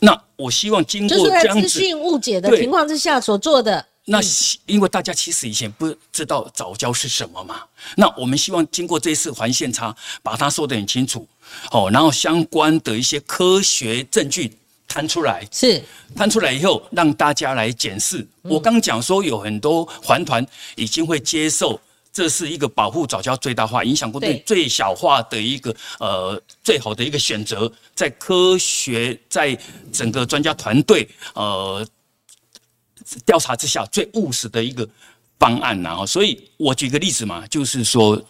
[0.00, 3.86] 那我希望经过这样子资讯误解的情况之下所做的。
[4.10, 4.20] 那
[4.64, 7.62] 因为大家其实以前不知道早教是什么嘛，
[7.94, 11.28] 那我们希望经过这次环线差，把它说得很清楚，
[11.70, 14.50] 哦，然后相关的一些科学证据
[14.88, 15.84] 摊出来，是
[16.16, 18.26] 摊出来以后，让大家来检视。
[18.40, 21.78] 我刚讲说有很多环团已经会接受，
[22.10, 29.54] 这是一个保护早教最大化、影响过对最小化的一个呃最好的一个选择，在科学在
[29.92, 31.86] 整个专家团队呃。
[33.24, 34.88] 调查之下最务实的一个
[35.38, 38.20] 方案，然后，所以我举个例子嘛，就是说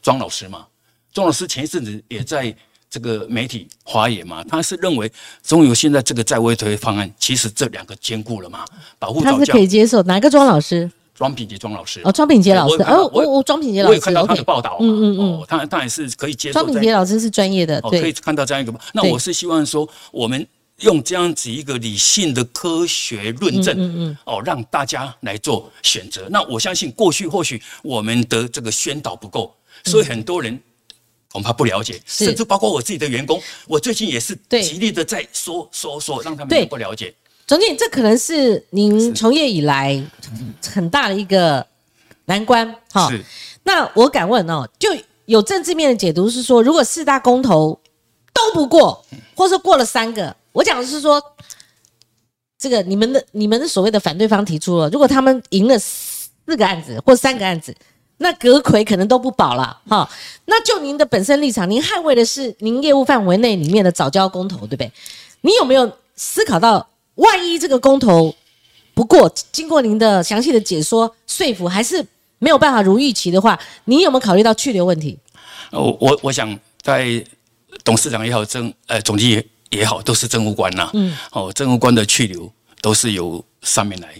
[0.00, 0.66] 庄老师嘛，
[1.12, 2.54] 庄老师前一阵子也在
[2.88, 5.10] 这个媒体发言嘛，他是认为
[5.42, 8.64] 中油现在这个在微推方案，其实这两个兼顾了嘛，
[8.98, 10.90] 保护他是可以接受哪个庄老师？
[11.14, 16.60] 庄品杰庄老师哦，庄品杰老师哦，我我庄品杰老师，我也看到他的报道，嗯嗯嗯，他当然是可以接受。
[16.60, 18.74] 庄品杰老师是专业的，可以看到这样一个。
[18.94, 20.44] 那我是希望说，我们
[20.82, 26.28] 用这样子一个理性的科学论证，嗯嗯，哦，让大家来做选择。
[26.30, 29.54] 那我相信过去或许我们的这个宣导不够，
[29.84, 30.58] 所以很多人
[31.30, 37.14] 恐怕不了解，甚至包括我自己的员工，我最近也是极力的在说说说，让他们不了解。
[37.46, 40.02] 总经理，这可能是您从业以来
[40.72, 41.66] 很大的一个
[42.26, 43.10] 难关，哈。
[43.64, 44.88] 那我敢问哦，就
[45.26, 47.80] 有政治面的解读是说，如果四大公投
[48.32, 49.04] 都不过，
[49.36, 51.22] 或者说过了三个，我讲的是说，
[52.58, 57.74] 这个你们的你们的所谓的反对方提出了，如果他们赢了四个案子或三个案子，
[58.18, 60.08] 那阁魁可能都不保了，哈。
[60.46, 64.92] 那就您的本身立场，您捍卫的是您业务范围内里面的早教公投，对不对？
[65.40, 66.88] 你有没有思考到？
[67.16, 68.34] 万一这个公投
[68.94, 72.02] 不过，经过您的详细的解说说服，还是
[72.38, 75.18] 没有办法如预期的话，你有没有考虑到去留问题？
[75.70, 77.22] 我我我想在
[77.84, 80.90] 董事长也好，政呃总经也好，都是政务官呐。
[80.94, 82.50] 嗯，哦，政务官的去留
[82.80, 84.14] 都是由上面来。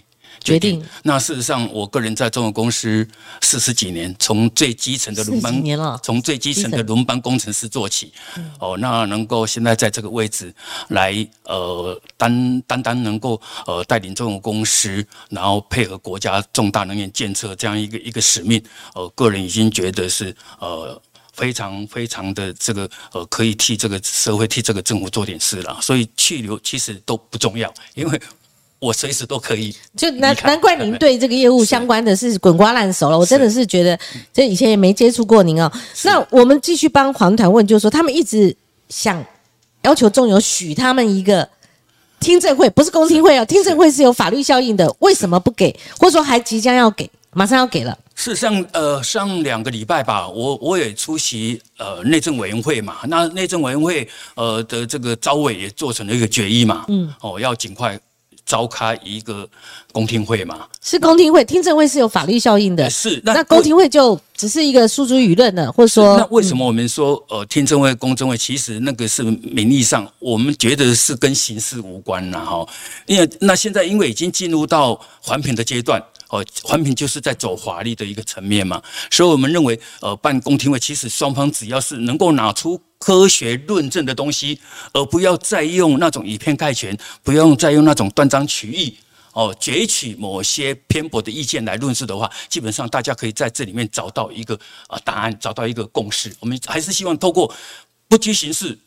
[0.45, 0.85] 决定。
[1.05, 3.07] 那事实上，我个人在中国公司
[3.43, 5.63] 四十几年，从最基层的轮班，
[6.03, 8.13] 从最基层的轮班工程师做起。
[8.59, 10.53] 哦，那能够现在在这个位置
[10.89, 18.61] 来，呃，单单单能够呃带领中国公司，然后配合国家重大能源建设这样一个一个使命，
[18.97, 21.01] 呃，个人已经觉得是呃
[21.33, 25.79] 非常非常的这个呃可以替这个社会替这个政府做点事了。
[25.81, 28.21] 所以去留其实都不重要，因为。
[28.83, 33.17] 我随时都可以，就难难怪您对这个业务相关的是滚瓜烂熟了。
[33.17, 33.97] 我真的是觉得，
[34.33, 35.71] 这以前也没接触过您哦。
[36.03, 38.57] 那我们继续帮黄团问，就是说他们一直
[38.89, 39.25] 想
[39.83, 41.49] 要求中油许他们一个
[42.19, 45.79] 听证会，不是公听会哦，听证会是有法律效应的，为什么不给？
[46.01, 47.97] 或者说还即将要给，马上要给了？
[48.23, 57.99] 事实上，呃，上两个礼拜吧，我我也出席呃内政委员会嘛，那内政委员会呃的这个招委也做成了一个决议嘛，嗯，哦，要尽快。
[58.45, 59.49] 召开一个
[59.93, 60.67] 公听会嘛？
[60.83, 62.91] 是公听会，听证会是有法律效应的。
[62.91, 72.67] 是那公听会就只是一个输诸舆论的，或者说那为什么我们说呃听证会、公证会，其实那个是名义上，我们觉得是跟形式无关了哈。
[73.07, 76.03] 因为那现在因为已经进入到环评的阶段，
[76.33, 82.81] 哦，环评就是在走法律的一个层面嘛，所以我们认为呃办公听会，其实双方只要是能够拿出。
[83.05, 84.61] 科学论证的东西，
[84.93, 88.97] 而不要再用那种以偏概全，不用再用那种断章取义
[89.33, 94.57] 哦，攫取某些偏颇的意见来论述的话，基本上大家可以在这里面找到一个
[94.87, 96.33] 啊答案，找到一个共识。
[96.39, 97.53] 我们还是希望透过
[98.07, 98.79] 不拘形式，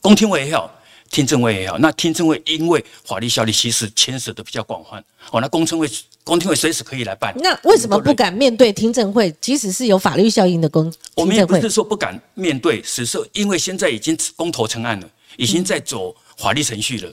[0.00, 0.74] 公听会也好。
[1.10, 5.88] 听证会也好，那听证会因为法律效力其实牵涉的比较广泛，哦，那公证会、
[6.28, 7.34] 公听会随时可以来办。
[7.38, 9.34] 那为什么不敢面对听证会？
[9.40, 15.08] 即使是有法律效应的公，我们也不是说不敢面对，只是因为现在已经公投成案了，
[15.38, 17.10] 已经在走法律程序了。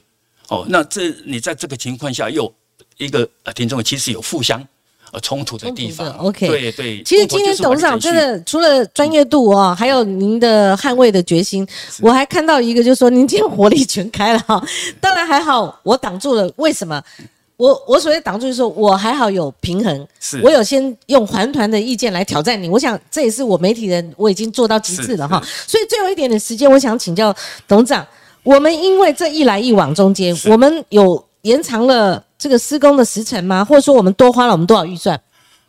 [0.49, 2.53] 哦，那这你在这个情况下又
[2.97, 4.61] 一个呃听证会，其实有互相。
[5.22, 7.01] 冲突的地方，OK，对对。
[7.03, 11.66] 其实今天董事长真的除了专业度哦，还有您的捍卫的决心，
[12.01, 14.61] 我还看到一个，就是说您今天火力全开了哈。
[14.99, 16.51] 当然还好，我挡住了。
[16.57, 17.01] 为什么？
[17.58, 22.68] 我我所谓挡住，就是说我还好有平衡，是我有先用环团的意见来挑战你。
[22.70, 25.41] 我想这也是我媒体人我已经做到极致了哈。
[25.68, 27.36] 所以最后一点的时间，我想请教
[27.68, 28.06] 董事长，
[28.43, 32.24] 我们因为这一来一往中间，我们有延长了。
[32.38, 33.64] 这个施工的时程吗？
[33.64, 35.20] 或者说我们多花了我们多少预算？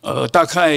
[0.01, 0.75] 呃，大概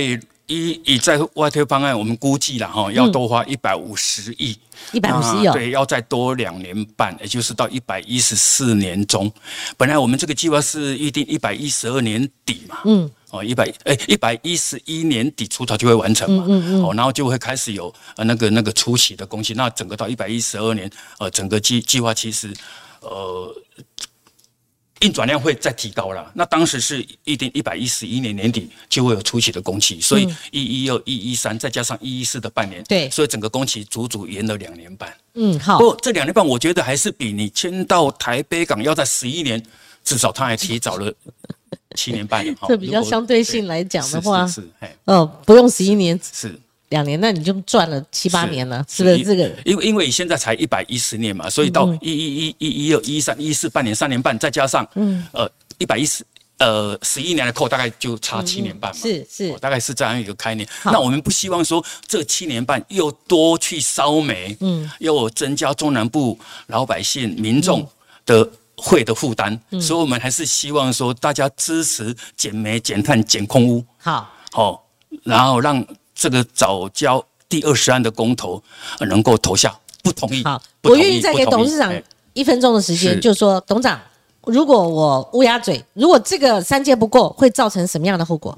[0.50, 4.56] 以以在外推方案，我们估计了哈，要多花一百五十亿，
[4.92, 9.32] 一百五十亿哦，对，要再多两年半，也就是到一百一十四年中。
[9.76, 20.90] 本来我们这个计划是预定一百一十二年底嘛，嗯，哦，一百哎一百一十一年底出头就会完成嘛，嗯嗯，哦，然后就会开始有呃那个那个初期的工期，那整个到一百一十二年，
[21.20, 22.52] 呃，整个计计划其实
[23.00, 23.54] 呃。
[25.00, 35.10] 运转量会再提高了，那当时是预定一百一十一年年底就会有初期的工期，所以一一二一一三再加上一一四的半年，对，所以整个工期足足延了两年半。
[35.34, 35.78] 嗯，好。
[35.78, 39.62] 不过这两年半，我觉得还是比你迁到台北港要在十一年，
[40.04, 41.12] 至少他还提早了
[41.96, 42.44] 七年半。
[42.68, 44.68] 这比较相对性来讲的话，是，
[45.04, 46.60] 哦，不用十一年，是。
[46.90, 49.50] 两年，那你就赚了七八年了，是不是这个？
[49.64, 55.26] 因为因为现在才一百一十年嘛，所以到一一一一一二一三一四半年三年半，再加上嗯。
[55.32, 56.22] 呃一百一十
[56.58, 59.50] 呃十一年的扣，大概就差七年半嘛，是是。
[59.50, 60.68] 哦，大概是这样一个概念。
[60.84, 67.88] 那我们不希望说这七年半又多去烧煤，嗯，又增加中南部老百姓民众
[68.26, 74.78] 的会的负担，所以我们还是希望说大家支持减煤、减碳、减空污，好，哦，
[75.24, 75.82] 然后让
[76.20, 78.62] 这个早交第二十案的公投、
[78.98, 80.44] 呃能够投下不同意。
[80.82, 82.02] 我愿意再给董事长哎
[82.34, 83.98] 一分钟的时间，是就说董事长，
[84.44, 88.56] 如果我乌鸦嘴，如果这个三阶不过，会造成什么样的后果？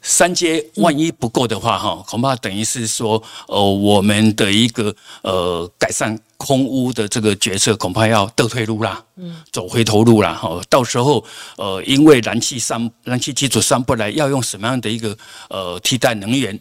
[0.00, 11.24] 三阶万一不够的话，哈、恐怕等于是说，呃，我们的一个呃改善空屋的这个决策，恐怕要倒退路啦，嗯，走回头路啦，哈、到时候
[11.56, 15.16] 呃，因为燃气上燃气基础上不来，要用什么样的一个
[15.50, 16.58] 呃替代能源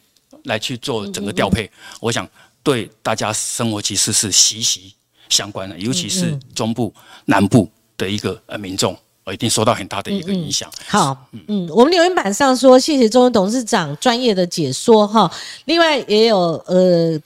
[0.47, 1.69] 来去做整个调配，
[2.01, 2.27] 我想
[2.63, 4.93] 对大家生活其实是息息
[5.29, 6.93] 相关的，尤其是中部、
[7.25, 10.71] 南部的一个呃民众，我，一定受到很大的一个影响。
[10.87, 11.15] 好，
[11.47, 15.29] 嗯，我们留言板上说谢谢中文董事长专业的解说哈。
[15.65, 17.19] 另外也有呃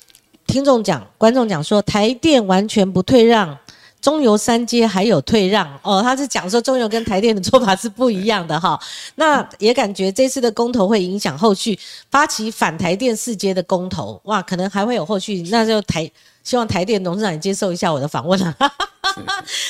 [0.47, 3.55] 听众讲、观众讲说，台电完全不退让，
[4.02, 6.02] 中油三阶还有退让哦。
[6.02, 8.80] 他是讲说中油跟台电的做法是不一样的哈。
[9.16, 11.78] 那也感觉这次的公投会影响后续
[12.10, 16.12] 发起反台电四阶的公投，哇，可能还会有后续，那就台。
[16.44, 18.56] 希望台电董事长也接受一下我的访问了。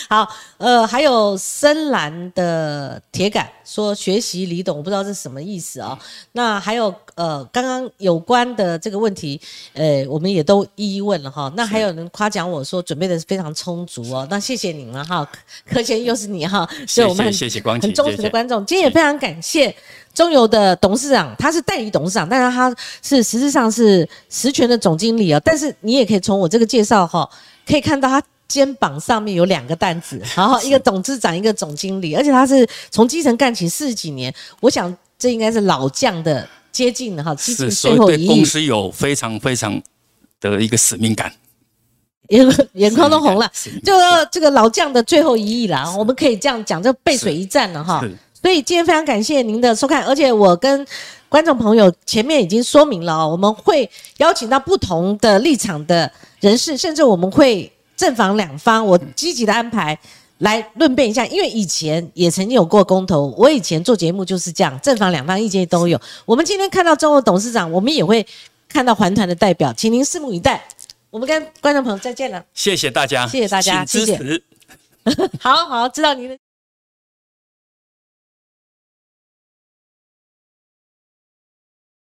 [0.08, 5.98] 好，呃，还有深蓝的铁杆说学习李董，我不知道这是什么意思啊、
[6.34, 9.42] 那还有呃，刚刚有关的这个问题，
[9.74, 11.52] 呃，我们也都一一问了哈。
[11.56, 15.28] 那还有人夸奖我说准备的非常充足哦，那谢谢你们哈。
[15.66, 19.76] 柯先又是你哈，所以我们很谢谢光启很忠实的观众，今天也非常感谢
[20.14, 25.42] 中油的董事长，他是代理董事长，但是他是实质上是实权的总经理哦。
[25.44, 27.30] 但是你也可以从我这个介绍哈、
[27.66, 39.82] 可以看到他肩膀上面有两个担子， 然后一个董事长，一个总经理，而且他是从基层干起四十几年，我想这应该是老将的接近了哈，接近是，所以最后一役，对公司有非常非常
[40.40, 41.32] 的一个使命感。
[42.30, 43.52] 眼眼眶都红了。
[43.84, 48.02] 就说这个老将的最后一役啦，我们可以这样讲，这背水一战了哈。
[48.44, 50.86] 是所以今天非常感谢您的收看，而且我跟
[51.30, 59.98] 观众朋友前面已经说明了哦，我们会邀请到不同的立场的人士，甚至我们会正反两方，我积极的安排。
[60.40, 66.02] 来论辩一下，因为以前也曾经有过公投，我以前做节目就是这样，正反两方意见都有。
[66.26, 68.26] 我们今天看到中国董事长，我们也会
[68.68, 70.60] 看到环团的代表，请您拭目以待。
[71.12, 74.44] 我们跟观众朋友再见了，谢谢大家，谢谢大家请支谢谢持。
[75.40, 76.51] 好好知道您的。